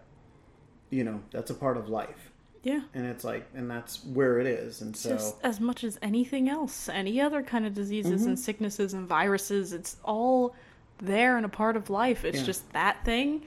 you 0.90 1.04
know 1.04 1.22
that's 1.32 1.50
a 1.52 1.54
part 1.54 1.78
of 1.78 1.88
life, 1.90 2.32
yeah. 2.64 2.82
and 2.94 3.06
it's 3.06 3.24
like, 3.24 3.48
and 3.56 3.70
that's 3.70 4.04
where 4.06 4.40
it 4.40 4.48
is, 4.48 4.82
and 4.82 4.96
so 4.96 5.10
just 5.12 5.36
as 5.44 5.60
much 5.60 5.84
as 5.84 5.98
anything 6.02 6.50
else, 6.50 6.90
any 6.90 7.22
other 7.22 7.44
kind 7.44 7.66
of 7.66 7.74
diseases 7.74 8.22
Mm-hmm. 8.22 8.30
and 8.30 8.40
sicknesses 8.40 8.94
and 8.94 9.08
viruses, 9.08 9.72
it's 9.74 9.98
all 10.04 10.56
there 10.98 11.38
and 11.38 11.46
a 11.46 11.50
part 11.50 11.76
of 11.78 11.90
life. 11.90 12.26
It's 12.26 12.40
Yeah. 12.40 12.46
just 12.46 12.72
that 12.74 13.04
thing 13.06 13.44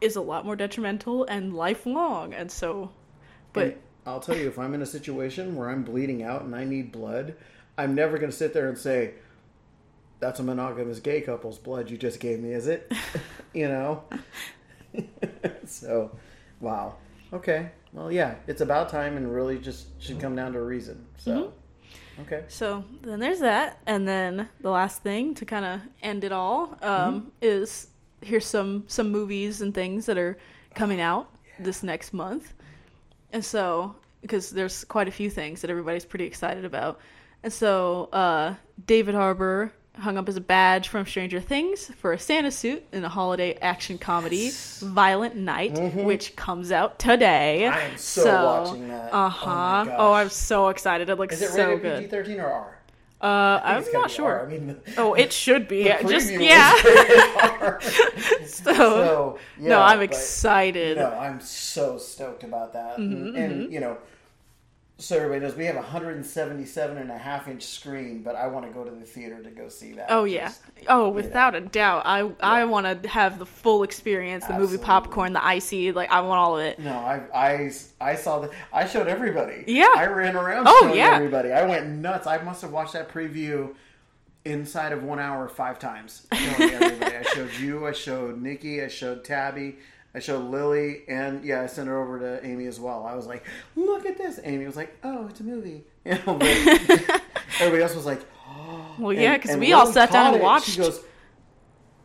is 0.00 0.14
a 0.16 0.20
lot 0.20 0.44
more 0.44 0.54
detrimental 0.54 1.24
and 1.24 1.52
lifelong. 1.54 2.32
And 2.32 2.50
so, 2.52 2.90
but 3.52 3.64
And 3.66 3.74
I'll 4.06 4.20
tell 4.20 4.36
you, 4.36 4.46
if 4.46 4.58
I'm 4.60 4.74
in 4.74 4.82
a 4.82 4.86
situation 4.86 5.56
where 5.56 5.70
I'm 5.70 5.82
bleeding 5.82 6.22
out 6.22 6.42
and 6.42 6.54
I 6.54 6.62
need 6.64 6.92
blood, 6.92 7.34
I'm 7.76 7.96
never 7.96 8.16
going 8.18 8.30
to 8.30 8.36
sit 8.36 8.52
there 8.54 8.68
and 8.68 8.78
say, 8.78 9.14
"That's 10.20 10.40
a 10.40 10.42
monogamous 10.42 11.00
gay 11.00 11.20
couple's 11.20 11.58
blood 11.58 11.90
you 11.90 11.96
just 11.96 12.20
gave 12.20 12.40
me, 12.40 12.52
is 12.52 12.66
it?" 12.66 12.92
you 13.54 13.68
know. 13.68 14.04
so, 15.66 16.10
wow. 16.60 16.94
Okay. 17.32 17.70
Well, 17.92 18.12
yeah, 18.12 18.34
it's 18.46 18.60
about 18.60 18.88
time, 18.88 19.16
and 19.16 19.32
really 19.32 19.58
just 19.58 20.00
should 20.00 20.20
come 20.20 20.36
down 20.36 20.52
to 20.52 20.58
a 20.58 20.62
reason. 20.62 21.06
So, 21.16 21.52
okay. 22.20 22.44
so 22.48 22.84
then 23.02 23.18
there's 23.18 23.40
that, 23.40 23.78
and 23.86 24.06
then 24.06 24.48
the 24.60 24.70
last 24.70 25.02
thing 25.02 25.34
to 25.36 25.44
kind 25.44 25.64
of 25.64 25.80
end 26.02 26.24
it 26.24 26.32
all 26.32 26.76
um, 26.82 27.32
is 27.40 27.88
here's 28.20 28.46
some 28.46 28.84
some 28.88 29.10
movies 29.10 29.62
and 29.62 29.74
things 29.74 30.06
that 30.06 30.18
are 30.18 30.36
coming 30.74 31.00
out 31.00 31.30
this 31.58 31.82
next 31.82 32.12
month, 32.12 32.52
and 33.32 33.44
so 33.44 33.94
because 34.20 34.50
there's 34.50 34.84
quite 34.84 35.08
a 35.08 35.12
few 35.12 35.30
things 35.30 35.62
that 35.62 35.70
everybody's 35.70 36.04
pretty 36.04 36.26
excited 36.26 36.64
about, 36.64 37.00
and 37.42 37.52
so 37.52 38.10
uh, 38.12 38.54
David 38.86 39.14
Harbour 39.14 39.72
hung 40.00 40.16
up 40.16 40.28
as 40.28 40.36
a 40.36 40.40
badge 40.40 40.88
from 40.88 41.04
Stranger 41.06 41.40
Things 41.40 41.90
for 41.98 42.12
a 42.12 42.18
Santa 42.18 42.50
suit 42.50 42.84
in 42.92 43.04
a 43.04 43.08
holiday 43.08 43.54
action 43.60 43.98
comedy, 43.98 44.50
Violent 44.80 45.36
Night, 45.36 45.78
which 45.94 46.36
comes 46.36 46.72
out 46.72 46.98
today. 46.98 47.62
Mm-hmm. 47.64 47.74
I 47.74 47.80
am 47.82 47.96
so 47.96 48.44
watching 48.44 48.88
that. 48.88 49.12
Uh 49.12 49.26
Oh 49.26 49.28
huh. 49.28 49.84
my 49.86 49.96
Oh. 49.96 50.12
I'm 50.12 50.28
so 50.30 50.68
excited. 50.68 51.08
It 51.08 51.16
looks 51.18 51.34
Is 51.34 51.42
it 51.42 51.50
so 51.50 51.68
rated 51.74 52.10
good. 52.10 52.10
PG-13 52.10 52.42
or 52.42 52.46
R? 52.50 52.74
Uh, 53.20 53.60
I'm 53.64 53.82
think 53.82 53.86
it's 53.86 53.92
gotta 53.92 54.02
not 54.02 54.10
sure. 54.12 54.46
I 54.46 54.48
mean, 54.48 54.76
Oh, 54.96 55.14
it 55.14 55.32
should 55.32 55.66
be. 55.66 55.84
just 56.08 56.30
yeah. 56.30 56.72
so, 58.46 58.46
So, 58.46 59.38
yeah, 59.58 59.68
no, 59.68 59.80
I'm 59.80 60.00
excited. 60.00 60.98
No, 60.98 61.10
I'm 61.10 61.40
so 61.40 61.98
stoked 61.98 62.44
about 62.44 62.72
that. 62.74 62.96
Mm-hmm, 62.98 63.36
and, 63.36 63.36
and, 63.36 63.72
you 63.72 63.80
know, 63.80 63.98
so 64.98 65.16
everybody 65.16 65.40
knows 65.40 65.54
we 65.56 65.64
have 65.66 65.76
a 65.76 65.80
177 65.80 66.98
and 66.98 67.10
a 67.10 67.16
half 67.18 67.46
inch 67.48 67.62
screen, 67.64 68.22
but 68.22 68.34
I 68.34 68.48
want 68.48 68.66
to 68.66 68.72
go 68.72 68.84
to 68.84 68.90
the 68.90 69.06
theater 69.06 69.40
to 69.42 69.50
go 69.50 69.68
see 69.68 69.92
that. 69.92 70.06
Oh 70.10 70.24
yeah. 70.24 70.46
Just- 70.48 70.62
Oh, 70.88 71.08
without 71.08 71.54
a 71.56 71.60
doubt. 71.60 72.02
I 72.06 72.30
I 72.40 72.64
want 72.64 73.02
to 73.02 73.08
have 73.08 73.38
the 73.38 73.46
full 73.46 73.82
experience. 73.82 74.46
The 74.46 74.54
movie 74.58 74.78
popcorn, 74.78 75.32
the 75.32 75.44
icy. 75.44 75.90
Like 75.92 76.10
I 76.10 76.20
want 76.20 76.38
all 76.38 76.58
of 76.58 76.64
it. 76.64 76.78
No, 76.78 76.92
I, 76.92 77.22
I, 77.34 77.72
I 78.00 78.14
saw 78.14 78.38
the. 78.40 78.50
I 78.72 78.86
showed 78.86 79.08
everybody. 79.08 79.64
Yeah. 79.66 79.92
I 79.96 80.06
ran 80.06 80.36
around 80.36 80.66
Oh, 80.68 80.78
showing 80.82 80.96
yeah. 80.96 81.14
everybody. 81.16 81.52
I 81.52 81.64
went 81.66 81.86
nuts. 81.88 82.26
I 82.26 82.38
must 82.42 82.62
have 82.62 82.70
watched 82.72 82.92
that 82.92 83.08
preview 83.08 83.74
inside 84.44 84.92
of 84.92 85.02
one 85.02 85.18
hour 85.18 85.48
five 85.48 85.78
times. 85.78 86.26
I 86.32 87.24
showed 87.34 87.52
you, 87.58 87.86
I 87.86 87.92
showed 87.92 88.40
Nikki, 88.40 88.82
I 88.82 88.88
showed 88.88 89.24
Tabby, 89.24 89.76
I 90.14 90.20
showed 90.20 90.50
Lily, 90.50 91.02
and 91.08 91.44
yeah, 91.44 91.62
I 91.62 91.66
sent 91.66 91.86
her 91.88 92.00
over 92.00 92.18
to 92.18 92.44
Amy 92.46 92.66
as 92.66 92.80
well. 92.80 93.04
I 93.06 93.14
was 93.14 93.26
like, 93.26 93.44
"Look 93.76 94.06
at 94.06 94.16
this!" 94.18 94.40
Amy 94.42 94.64
was 94.66 94.74
like, 94.76 94.96
"Oh, 95.04 95.26
it's 95.28 95.40
a 95.40 95.44
movie." 95.44 95.84
You 96.08 96.14
know, 96.26 96.38
everybody 97.60 97.82
else 97.82 97.94
was 97.94 98.06
like, 98.06 98.22
Well, 98.98 99.12
yeah, 99.12 99.36
because 99.36 99.56
we 99.58 99.72
all 99.74 99.86
sat 99.86 100.10
down 100.10 100.28
and 100.28 100.36
it. 100.36 100.42
watched. 100.42 100.70
She 100.70 100.78
goes, 100.78 101.00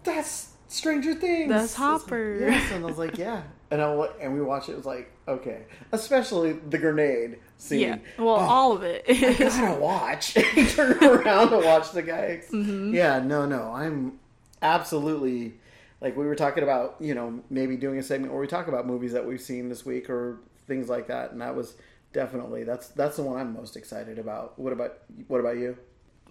"That's 0.03 0.49
Stranger 0.67 1.13
Things." 1.15 1.49
That's 1.49 1.77
was 1.77 1.79
like, 1.79 2.01
Hopper. 2.01 2.37
yes, 2.41 2.71
and 2.73 2.83
I 2.83 2.87
was 2.87 2.97
like, 2.97 3.17
"Yeah." 3.17 3.43
And 3.71 3.81
I 3.81 3.87
and 4.21 4.33
we 4.33 4.41
watched 4.41 4.69
it. 4.69 4.73
It 4.73 4.75
was 4.77 4.85
like, 4.85 5.09
okay, 5.27 5.63
especially 5.93 6.51
the 6.53 6.77
grenade 6.77 7.39
scene. 7.57 7.79
yeah, 7.79 7.97
well, 8.19 8.35
Oh, 8.35 8.39
all 8.39 8.71
of 8.73 8.83
it. 8.83 9.03
I 9.07 9.33
gotta 9.33 9.79
watch. 9.79 10.33
Turn 10.75 11.01
around 11.03 11.49
to 11.51 11.59
watch 11.65 11.91
the 11.93 12.03
guy. 12.03 12.41
Mm-hmm. 12.51 12.93
Yeah, 12.93 13.19
no, 13.19 13.45
no. 13.47 13.71
I'm 13.73 14.19
absolutely 14.61 15.53
like 16.03 16.15
we 16.15 16.25
were 16.25 16.35
talking 16.35 16.61
about. 16.61 16.97
You 16.99 17.15
know, 17.15 17.41
maybe 17.49 17.75
doing 17.77 17.97
a 17.97 18.03
segment 18.03 18.31
where 18.31 18.41
we 18.41 18.47
talk 18.47 18.67
about 18.67 18.85
movies 18.85 19.13
that 19.13 19.25
we've 19.25 19.41
seen 19.41 19.69
this 19.69 19.83
week 19.85 20.09
or 20.09 20.41
things 20.67 20.89
like 20.89 21.07
that. 21.07 21.31
And 21.31 21.41
that 21.41 21.55
was 21.55 21.75
definitely 22.11 22.63
that's 22.63 22.89
that's 22.89 23.15
the 23.15 23.23
one 23.23 23.39
I'm 23.39 23.53
most 23.53 23.75
excited 23.75 24.19
about. 24.19 24.59
What 24.59 24.73
about 24.73 24.99
what 25.27 25.39
about 25.39 25.57
you? 25.57 25.77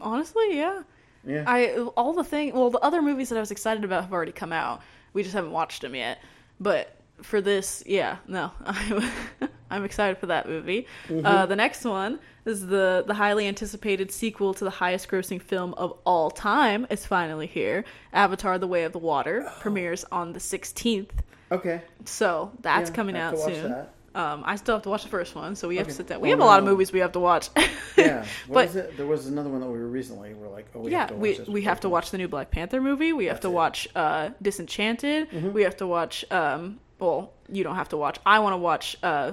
Honestly, 0.00 0.56
yeah. 0.56 0.82
Yeah. 1.26 1.44
I 1.46 1.76
all 1.96 2.12
the 2.12 2.24
thing. 2.24 2.54
Well, 2.54 2.70
the 2.70 2.80
other 2.80 3.02
movies 3.02 3.28
that 3.30 3.37
I 3.37 3.40
was 3.40 3.50
excited 3.50 3.85
about 3.85 4.04
have 4.04 4.12
already 4.12 4.32
come 4.32 4.52
out. 4.52 4.82
We 5.12 5.22
just 5.22 5.35
haven't 5.35 5.52
watched 5.52 5.82
them 5.82 5.94
yet. 5.94 6.18
But 6.61 6.96
for 7.22 7.40
this, 7.40 7.82
yeah, 7.87 8.18
no, 8.26 8.52
I'm, 9.72 9.85
excited 9.85 10.18
for 10.18 10.26
that 10.26 10.48
movie. 10.48 10.87
Mm-hmm. 11.08 11.24
Uh, 11.26 11.46
the 11.46 11.56
next 11.56 11.85
one 11.85 12.18
is 12.44 12.66
the 12.66 13.04
the 13.06 13.14
highly 13.14 13.46
anticipated 13.48 14.11
sequel 14.11 14.54
to 14.54 14.64
the 14.64 14.70
highest 14.70 15.08
grossing 15.08 15.40
film 15.40 15.74
of 15.74 15.96
all 16.04 16.30
time. 16.30 16.87
is 16.90 17.06
finally 17.06 17.46
here. 17.46 17.85
Avatar: 18.12 18.58
The 18.58 18.66
Way 18.66 18.85
of 18.85 18.92
the 18.92 18.98
Water 18.98 19.44
Oh. 19.46 19.52
premieres 19.61 20.04
on 20.11 20.32
the 20.32 20.40
16th. 20.40 21.11
okay. 21.50 21.82
So 22.04 22.50
that's 22.61 22.90
Yeah, 22.90 22.96
coming 22.96 23.16
out 23.16 23.38
soon. 23.38 23.74
Um, 24.14 24.42
I 24.44 24.56
still 24.56 24.74
have 24.74 24.82
to 24.82 24.90
watch 24.90 25.04
the 25.04 25.08
first 25.08 25.35
one, 25.35 25.56
so 25.56 25.68
we 25.68 25.76
have 25.76 25.87
Okay. 25.87 25.92
to 25.92 25.96
sit 25.96 26.06
down. 26.08 26.20
We 26.20 26.28
Oh, 26.28 26.32
have 26.32 26.40
a 26.40 26.44
lot 26.44 26.58
of 26.58 26.66
movies 26.66 26.92
we 26.92 26.98
have 27.00 27.12
to 27.12 27.20
watch. 27.20 27.48
Yeah. 27.96 28.24
What 28.48 28.72
but? 28.74 28.96
There 28.96 29.06
was 29.06 29.26
another 29.26 29.48
one 29.50 29.61
that 29.61 29.66
we 29.68 29.78
were 29.78 29.87
recently. 29.87 30.32
We're 30.35 30.48
like, 30.48 30.66
oh, 30.74 30.80
we 30.80 30.90
yeah, 30.92 31.00
have 31.00 31.08
to 31.08 31.14
watch 31.14 31.38
we 31.46 31.52
we 31.54 31.62
have 31.62 31.80
to 31.80 31.88
watch 31.90 32.11
the 32.11 32.18
new 32.18 32.26
Black 32.28 32.50
Panther 32.50 32.80
movie. 32.80 33.12
We 33.12 33.26
have 33.26 33.37
That's 33.37 33.42
to 33.42 33.48
it. 33.48 33.50
Mm-hmm. 33.50 33.54
watch 33.54 33.88
uh, 33.94 34.30
Disenchanted. 34.40 35.54
We 35.54 35.62
have 35.62 35.76
to 35.78 35.87
watch. 35.87 36.24
Um, 36.30 36.80
well, 36.98 37.32
you 37.50 37.64
don't 37.64 37.76
have 37.76 37.90
to 37.90 37.96
watch. 37.98 38.18
I 38.24 38.38
want 38.40 38.52
to 38.54 38.58
watch. 38.58 38.96
Uh, 39.02 39.32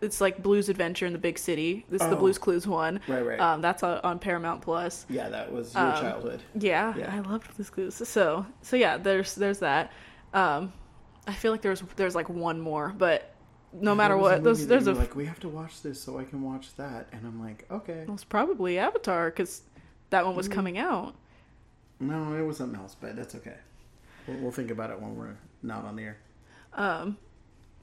it's 0.00 0.20
like 0.20 0.42
Blues 0.42 0.68
Adventure 0.68 1.06
in 1.06 1.12
the 1.12 1.18
Big 1.18 1.38
City. 1.38 1.84
This 1.88 2.02
is 2.02 2.08
the 2.08 2.16
Oh. 2.16 2.20
Blues 2.20 2.38
Clues 2.38 2.66
one. 2.66 3.00
Right, 3.08 3.24
right. 3.24 3.40
Um, 3.40 3.60
that's 3.60 3.82
on, 3.82 3.98
on 4.04 4.18
Paramount 4.18 4.62
Plus. 4.62 5.06
Yeah, 5.08 5.28
that 5.28 5.52
was 5.52 5.74
your 5.74 5.82
Um, 5.84 6.00
childhood. 6.00 6.42
Yeah, 6.54 6.94
Yeah. 6.96 7.14
I 7.14 7.20
loved 7.20 7.54
Blues 7.56 7.70
Clues. 7.70 7.94
So 8.08 8.46
so 8.62 8.76
yeah, 8.76 8.96
there's 8.96 9.34
there's 9.34 9.58
that. 9.60 9.92
Um, 10.34 10.72
I 11.26 11.32
feel 11.32 11.52
like 11.52 11.62
there's 11.62 11.82
there's 11.96 12.14
like 12.14 12.28
one 12.28 12.60
more, 12.60 12.94
but 12.96 13.34
no 13.72 13.94
matter 13.94 14.14
There 14.14 14.18
a 14.18 14.22
what, 14.22 14.44
there's 14.44 14.66
there's 14.66 14.86
a 14.86 14.94
like 14.94 15.14
we 15.14 15.26
have 15.26 15.40
to 15.40 15.48
watch 15.48 15.82
this 15.82 16.00
so 16.02 16.18
I 16.18 16.24
can 16.24 16.42
watch 16.42 16.74
that, 16.76 17.08
and 17.12 17.26
I'm 17.26 17.40
like, 17.42 17.66
okay. 17.70 18.00
It 18.00 18.08
was 18.08 18.24
probably 18.24 18.78
Avatar 18.78 19.30
because 19.30 19.62
that 20.10 20.24
one 20.24 20.34
Mm. 20.34 20.38
was 20.38 20.48
coming 20.48 20.78
out. 20.78 21.14
No, 22.00 22.34
it 22.34 22.42
was 22.42 22.56
something 22.58 22.80
else, 22.80 22.96
but 22.98 23.16
that's 23.16 23.34
okay. 23.34 23.56
We'll, 24.26 24.36
we'll 24.38 24.52
think 24.52 24.70
about 24.70 24.90
it 24.90 25.00
when 25.00 25.16
we're 25.16 25.36
not 25.62 25.84
on 25.84 25.96
the 25.96 26.04
air. 26.04 26.16
Um, 26.74 27.18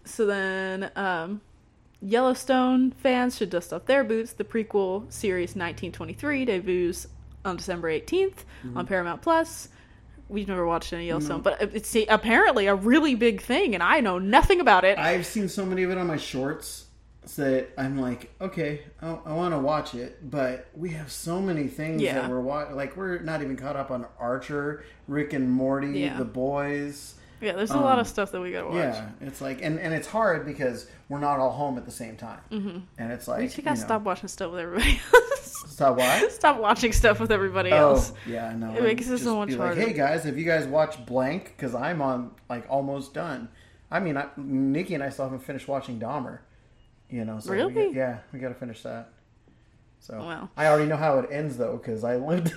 so 0.05 0.25
then, 0.25 0.89
um, 0.95 1.41
Yellowstone 2.01 2.91
fans 2.91 3.37
should 3.37 3.49
dust 3.49 3.73
off 3.73 3.85
their 3.85 4.03
boots. 4.03 4.33
The 4.33 4.43
prequel 4.43 5.11
series 5.11 5.49
1923 5.55 6.45
debuts 6.45 7.07
on 7.43 7.57
December 7.57 7.89
18th 7.89 8.33
Mm-hmm. 8.65 8.77
on 8.77 8.87
Paramount 8.87 9.21
Plus. 9.21 9.69
We've 10.27 10.47
never 10.47 10.65
watched 10.65 10.91
any 10.91 11.05
Yellowstone, 11.07 11.41
but 11.41 11.61
it's 11.61 11.95
apparently 12.09 12.65
a 12.65 12.73
really 12.73 13.13
big 13.13 13.41
thing, 13.41 13.75
and 13.75 13.83
I 13.83 13.99
know 13.99 14.17
nothing 14.17 14.59
about 14.59 14.83
it. 14.83 14.97
I've 14.97 15.25
seen 15.27 15.47
so 15.47 15.63
many 15.67 15.83
of 15.83 15.91
it 15.91 15.99
on 15.99 16.07
my 16.07 16.17
shorts 16.17 16.85
that 17.37 17.69
I'm 17.77 17.99
like, 17.99 18.31
okay, 18.41 18.81
I, 19.03 19.19
I 19.25 19.33
want 19.33 19.53
to 19.53 19.59
watch 19.59 19.93
it, 19.93 20.27
but 20.31 20.67
we 20.75 20.89
have 20.91 21.11
so 21.11 21.39
many 21.39 21.67
things 21.67 22.01
Yeah. 22.01 22.15
that 22.21 22.29
we're 22.29 22.39
wa- 22.39 22.69
like 22.73 22.97
we're 22.97 23.19
not 23.19 23.43
even 23.43 23.55
caught 23.55 23.75
up 23.75 23.91
on 23.91 24.07
Archer, 24.19 24.83
Rick 25.07 25.33
and 25.33 25.49
Morty, 25.51 25.99
Yeah. 25.99 26.17
The 26.17 26.25
Boys. 26.25 27.15
Yeah, 27.45 27.53
there's 27.53 27.71
a 27.71 27.77
lot 27.77 27.93
um, 27.93 27.99
of 27.99 28.07
stuff 28.07 28.31
that 28.31 28.41
we 28.41 28.51
gotta 28.51 28.67
watch. 28.67 28.75
Yeah, 28.77 29.09
it's 29.21 29.41
like, 29.41 29.61
and 29.61 29.79
and 29.79 29.93
it's 29.93 30.07
hard 30.07 30.45
because 30.45 30.87
we're 31.09 31.19
not 31.19 31.39
all 31.39 31.51
home 31.51 31.77
at 31.77 31.85
the 31.85 31.91
same 31.91 32.17
time, 32.17 32.39
mm-hmm. 32.51 32.79
and 32.97 33.11
it's 33.11 33.27
like, 33.27 33.39
We 33.39 33.45
just 33.45 33.57
gotta 33.57 33.69
you 33.75 33.81
know, 33.81 33.85
stop 33.85 34.01
watching 34.03 34.27
stuff 34.27 34.51
with 34.51 34.59
everybody 34.61 34.99
else. 35.13 35.71
Stop 35.71 35.97
what? 35.97 36.31
stop 36.31 36.59
watching 36.59 36.91
stuff 36.91 37.19
with 37.19 37.31
everybody 37.31 37.71
Oh, 37.71 37.91
else. 37.93 38.13
yeah, 38.27 38.53
no. 38.55 38.73
It 38.75 38.83
makes 38.83 39.07
it 39.07 39.19
so 39.19 39.35
much 39.37 39.49
be 39.49 39.55
like, 39.55 39.67
harder. 39.75 39.81
hey 39.81 39.93
guys, 39.93 40.23
have 40.23 40.37
you 40.37 40.45
guys 40.45 40.65
watched 40.67 41.05
blank? 41.05 41.53
Because 41.55 41.75
I'm 41.75 42.01
on 42.01 42.31
like 42.49 42.65
almost 42.69 43.13
done. 43.13 43.49
I 43.91 43.99
mean, 43.99 44.17
I, 44.17 44.27
Nikki 44.35 44.95
and 44.95 45.03
I 45.03 45.09
still 45.09 45.25
haven't 45.25 45.43
finished 45.43 45.67
watching 45.67 45.99
Dahmer. 45.99 46.39
You 47.09 47.23
know, 47.23 47.39
so 47.39 47.51
we 47.51 47.57
Really? 47.57 47.73
got- 47.73 47.93
yeah, 47.93 48.17
we 48.33 48.39
got 48.39 48.49
to 48.49 48.55
finish 48.55 48.81
that. 48.83 49.09
So 49.99 50.17
Wow. 50.19 50.49
I 50.57 50.67
already 50.67 50.87
know 50.87 50.97
how 50.97 51.19
it 51.19 51.29
ends 51.31 51.57
though 51.57 51.77
because 51.77 52.03
I 52.03 52.15
lived. 52.29 52.53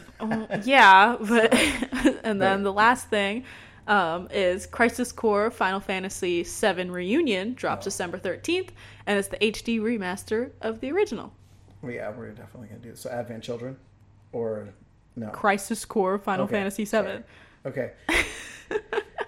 Yeah, 0.65 1.17
but 1.21 1.53
and 2.25 2.41
then 2.41 2.59
But- 2.59 2.63
the 2.65 2.73
last 2.73 3.09
thing 3.09 3.45
um, 3.89 4.29
is 4.31 4.67
Crisis 4.67 5.11
Core 5.11 5.51
Final 5.51 5.81
Fantasy 5.81 6.45
VII 6.45 6.91
Reunion 6.91 7.55
drops 7.55 7.85
Oh. 7.87 7.91
December 7.91 8.19
thirteenth, 8.19 8.73
and 9.07 9.19
it's 9.19 9.29
the 9.29 9.39
HD 9.39 9.81
remaster 9.81 10.51
of 10.61 10.81
the 10.81 10.93
original. 10.93 11.33
yeah, 11.83 12.11
we're 12.11 12.31
definitely 12.31 12.69
gonna 12.69 12.81
do 12.81 12.91
this. 12.91 13.01
So 13.01 13.11
Advent 13.11 13.43
Children, 13.43 13.77
or 14.33 14.69
no? 15.17 15.29
Crisis 15.31 15.85
Core 15.85 16.19
Final 16.19 16.45
Okay, 16.45 16.53
Fantasy 16.55 16.85
sorry. 16.85 17.19
VII. 17.19 17.25
Okay. 17.67 17.93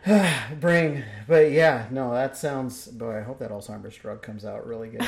Brain, 0.61 1.05
but 1.27 1.51
yeah, 1.51 1.87
no, 1.90 2.12
that 2.12 2.37
sounds. 2.37 2.87
Boy, 2.87 3.18
I 3.18 3.23
hope 3.23 3.38
that 3.40 3.51
Alzheimer's 3.51 3.96
drug 3.96 4.23
comes 4.23 4.44
out 4.44 4.66
really 4.66 4.88
good. 4.90 5.07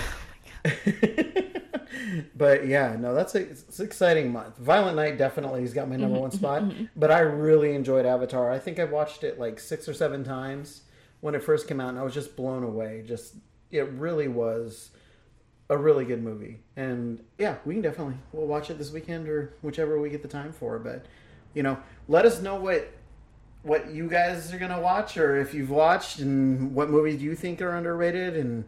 but 2.36 2.66
yeah, 2.66 2.96
no, 2.98 3.14
that's 3.14 3.34
a 3.34 3.40
it's 3.40 3.78
an 3.78 3.86
exciting 3.86 4.32
month. 4.32 4.56
Violent 4.58 4.96
Night 4.96 5.18
definitely 5.18 5.62
has 5.62 5.72
got 5.72 5.88
my 5.88 5.96
number 5.96 6.18
one 6.18 6.30
mm-hmm. 6.30 6.38
spot. 6.38 6.62
Mm-hmm. 6.62 6.84
But 6.96 7.10
I 7.10 7.20
really 7.20 7.74
enjoyed 7.74 8.06
Avatar. 8.06 8.50
I 8.50 8.58
think 8.58 8.78
I 8.78 8.84
watched 8.84 9.24
it 9.24 9.38
like 9.38 9.60
six 9.60 9.88
or 9.88 9.94
seven 9.94 10.24
times 10.24 10.82
when 11.20 11.34
it 11.34 11.42
first 11.42 11.68
came 11.68 11.80
out, 11.80 11.90
and 11.90 11.98
I 11.98 12.02
was 12.02 12.14
just 12.14 12.36
blown 12.36 12.62
away. 12.62 13.04
Just 13.06 13.36
it 13.70 13.88
really 13.90 14.28
was 14.28 14.90
a 15.70 15.76
really 15.76 16.04
good 16.04 16.22
movie. 16.22 16.60
And 16.76 17.22
yeah, 17.38 17.56
we 17.64 17.74
can 17.74 17.82
definitely 17.82 18.16
we'll 18.32 18.46
watch 18.46 18.70
it 18.70 18.78
this 18.78 18.92
weekend 18.92 19.28
or 19.28 19.54
whichever 19.62 20.00
we 20.00 20.10
get 20.10 20.22
the 20.22 20.28
time 20.28 20.52
for. 20.52 20.78
But 20.78 21.06
you 21.54 21.62
know, 21.62 21.78
let 22.08 22.26
us 22.26 22.40
know 22.40 22.56
what 22.56 22.92
what 23.62 23.90
you 23.90 24.08
guys 24.08 24.52
are 24.52 24.58
gonna 24.58 24.80
watch 24.80 25.16
or 25.16 25.36
if 25.40 25.54
you've 25.54 25.70
watched 25.70 26.18
and 26.18 26.74
what 26.74 26.90
movies 26.90 27.22
you 27.22 27.34
think 27.34 27.62
are 27.62 27.76
underrated 27.76 28.36
and 28.36 28.64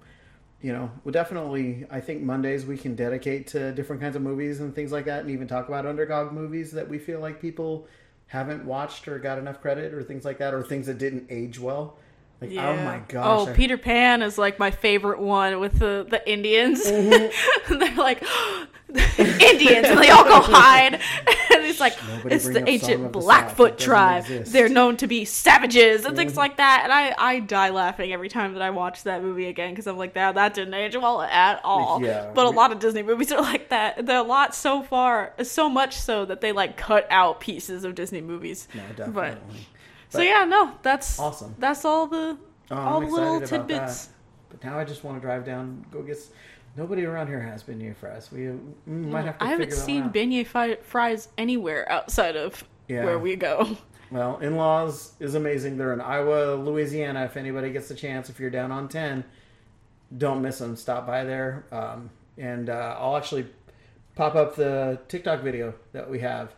you 0.65 0.73
know 0.73 0.91
we'll 1.05 1.13
definitely 1.13 1.85
i 1.91 2.01
think 2.01 2.23
mondays 2.23 2.65
we 2.65 2.79
can 2.79 2.95
dedicate 2.95 3.47
to 3.47 3.71
different 3.73 4.01
kinds 4.01 4.17
of 4.17 4.23
movies 4.23 4.61
and 4.61 4.75
things 4.75 4.91
like 4.91 5.05
that 5.05 5.21
and 5.21 5.31
even 5.31 5.47
talk 5.47 5.69
about 5.69 5.85
underdog 5.85 6.33
movies 6.33 6.73
that 6.73 6.89
we 6.89 6.99
feel 6.99 7.21
like 7.21 7.39
people 7.39 7.87
haven't 8.29 8.65
watched 8.65 9.07
or 9.07 9.19
got 9.19 9.37
enough 9.37 9.61
credit 9.61 9.93
or 9.93 10.03
things 10.03 10.25
like 10.25 10.39
that 10.39 10.55
or 10.55 10.63
things 10.63 10.87
that 10.87 10.97
didn't 10.97 11.27
age 11.29 11.61
well 11.61 11.99
like 12.41 12.51
oh 12.53 12.77
my 12.77 12.99
gosh 13.09 13.47
Oh, 13.47 13.51
I- 13.51 13.53
Peter 13.55 13.77
Pan 13.77 14.23
is 14.23 14.39
like 14.39 14.59
my 14.59 14.71
favorite 14.71 15.21
one 15.21 15.61
with 15.61 15.79
the 15.79 16.07
the 16.09 16.29
Indians. 16.29 16.85
Mm-hmm. 16.85 17.79
They're 17.79 17.95
like 17.95 18.23
Indians, 19.19 19.87
and 19.87 19.99
they 20.01 20.11
all 20.11 20.25
go 20.25 20.41
hide. 20.43 21.01
Like 21.85 22.09
Nobody 22.09 22.35
it's 22.35 22.49
the 22.49 22.69
ancient 22.69 22.95
of 23.07 23.13
the 23.13 23.19
Blackfoot 23.21 23.79
tribe. 23.79 24.25
They're 24.25 24.69
known 24.69 24.97
to 24.99 25.07
be 25.07 25.25
savages 25.25 26.05
and 26.05 26.17
things 26.17 26.37
like 26.37 26.57
that. 26.57 26.81
And 26.85 26.93
I 26.93 27.15
I 27.19 27.41
die 27.41 27.71
laughing 27.71 28.13
every 28.13 28.29
time 28.29 28.55
that 28.55 28.63
I 28.63 28.71
watch 28.71 29.03
that 29.05 29.23
movie 29.23 29.47
again 29.47 29.71
because 29.71 29.87
I'm 29.87 29.97
like 29.97 30.15
that 30.15 30.35
that 30.35 30.55
didn't 30.55 30.75
age 30.75 30.97
well 30.97 31.23
at 31.23 31.61
all. 31.65 32.03
Yeah. 32.03 32.31
But 32.35 32.47
a 32.47 32.51
lot 32.51 32.73
of 32.73 32.79
Disney 32.79 33.03
movies 33.03 33.31
are 33.33 33.41
like 33.41 33.69
that. 33.69 34.05
They're 34.07 34.19
a 34.19 34.23
lot 34.23 34.55
so 34.55 34.83
far, 34.83 35.33
so 35.43 35.69
much 35.69 35.97
so 35.97 36.25
that 36.25 36.41
they 36.41 36.53
like 36.53 36.77
cut 36.77 37.07
out 37.11 37.41
pieces 37.41 37.85
of 37.85 37.95
Disney 37.95 38.21
movies. 38.21 38.67
no 38.75 38.83
But 38.89 38.97
definitely 38.97 39.61
so 40.09 40.19
But- 40.19 40.27
yeah, 40.27 40.45
no, 40.45 40.73
that's 40.83 41.19
Awesome. 41.19 41.55
That's 41.59 41.85
all 41.85 42.07
the 42.07 42.37
Oh, 42.71 42.77
all 42.77 43.03
I'm 43.03 43.07
the 43.11 43.13
little 43.15 43.41
tidbits. 43.41 44.07
that. 44.07 44.13
But 44.49 44.65
now 44.65 44.79
I 44.79 44.85
just 44.85 45.05
want 45.05 45.17
to 45.19 45.21
drive 45.21 45.45
down, 45.45 45.85
go 45.91 46.01
get. 46.03 46.17
Nobody 46.77 47.05
around 47.05 47.29
here 47.29 47.41
has 47.41 47.63
beignet 47.63 47.97
fries. 47.97 48.31
We 48.33 48.41
mm, 48.41 48.59
might 48.87 49.25
have 49.25 49.39
to. 49.39 49.45
I 49.45 49.49
haven't 49.49 49.73
seen 49.73 50.11
beignet 50.11 50.47
fi- 50.47 50.77
fries 50.77 51.29
anywhere 51.39 51.91
outside 51.91 52.37
of 52.37 52.65
Yeah. 52.89 53.05
where 53.05 53.19
we 53.19 53.37
go. 53.37 53.77
Well, 54.11 54.39
in 54.39 54.55
laws 54.55 55.15
is 55.19 55.35
amazing. 55.35 55.77
They're 55.77 55.93
in 55.93 56.01
Iowa, 56.01 56.55
Louisiana. 56.55 57.25
If 57.25 57.37
anybody 57.37 57.73
gets 57.73 57.89
the 57.89 57.97
chance, 57.97 58.29
if 58.29 58.39
you're 58.39 58.51
down 58.51 58.71
on 58.71 58.87
ten, 58.87 59.25
don't 60.17 60.41
miss 60.41 60.59
them. 60.59 60.77
Stop 60.77 61.05
by 61.05 61.25
there, 61.25 61.65
um, 61.73 62.11
and 62.39 62.71
uh, 62.71 62.97
I'll 63.01 63.17
actually 63.17 63.47
pop 64.15 64.37
up 64.37 64.55
the 64.55 65.01
TikTok 65.09 65.41
video 65.41 65.75
that 65.93 66.09
we 66.09 66.21
have 66.21 66.55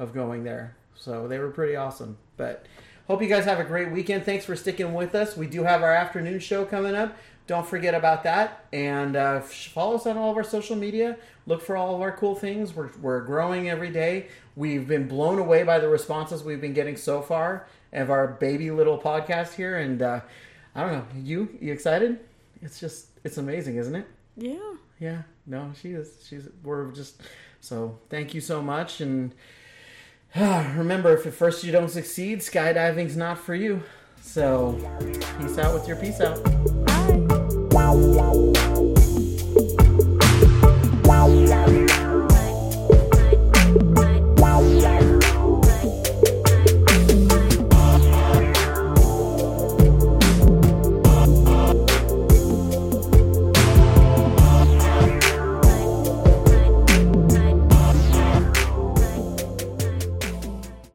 of 0.00 0.14
going 0.14 0.42
there. 0.42 0.74
So 0.96 1.28
they 1.28 1.38
were 1.38 1.50
pretty 1.50 1.76
awesome. 1.76 2.16
But 2.36 2.66
hope 3.06 3.22
you 3.22 3.28
guys 3.28 3.44
have 3.44 3.60
a 3.60 3.64
great 3.64 3.92
weekend. 3.92 4.24
Thanks 4.24 4.44
for 4.44 4.56
sticking 4.56 4.92
with 4.92 5.14
us. 5.14 5.36
We 5.36 5.46
do 5.46 5.62
have 5.62 5.82
our 5.82 5.92
afternoon 5.92 6.40
show 6.40 6.64
coming 6.64 6.96
up. 6.96 7.16
Don't 7.46 7.66
forget 7.66 7.94
about 7.94 8.24
that. 8.24 8.66
And 8.72 9.16
uh, 9.16 9.40
follow 9.40 9.96
us 9.96 10.06
on 10.06 10.16
all 10.16 10.30
of 10.30 10.36
our 10.36 10.44
social 10.44 10.76
media. 10.76 11.16
Look 11.46 11.62
for 11.62 11.76
all 11.76 11.94
of 11.94 12.00
our 12.00 12.16
cool 12.16 12.34
things. 12.34 12.74
We're, 12.74 12.90
we're 13.00 13.20
growing 13.20 13.68
every 13.68 13.90
day. 13.90 14.28
We've 14.56 14.86
been 14.86 15.06
blown 15.08 15.38
away 15.38 15.62
by 15.62 15.78
the 15.78 15.88
responses 15.88 16.42
we've 16.42 16.60
been 16.60 16.72
getting 16.72 16.96
so 16.96 17.22
far 17.22 17.66
of 17.92 18.10
our 18.10 18.26
baby 18.26 18.70
little 18.70 18.98
podcast 18.98 19.54
here. 19.54 19.78
And 19.78 20.02
uh, 20.02 20.20
I 20.74 20.82
don't 20.82 20.92
know, 20.92 21.04
you 21.22 21.56
you 21.60 21.72
excited? 21.72 22.20
It's 22.62 22.80
just 22.80 23.08
it's 23.24 23.38
amazing, 23.38 23.76
isn't 23.76 23.94
it? 23.94 24.06
Yeah. 24.36 24.74
Yeah. 24.98 25.22
No, 25.46 25.72
she 25.80 25.90
is. 25.90 26.24
She's. 26.28 26.48
We're 26.62 26.90
just. 26.92 27.22
So 27.60 27.98
thank 28.10 28.34
you 28.34 28.40
so 28.40 28.62
much, 28.62 29.00
and 29.00 29.34
remember, 30.36 31.16
if 31.16 31.26
at 31.26 31.34
first 31.34 31.64
you 31.64 31.72
don't 31.72 31.88
succeed, 31.88 32.40
skydiving's 32.40 33.16
not 33.16 33.38
for 33.38 33.54
you. 33.54 33.82
So 34.20 34.78
peace 35.40 35.58
out 35.58 35.74
with 35.74 35.88
your 35.88 35.96
peace 35.96 36.20
out. 36.20 36.75
Bye. 37.96 38.65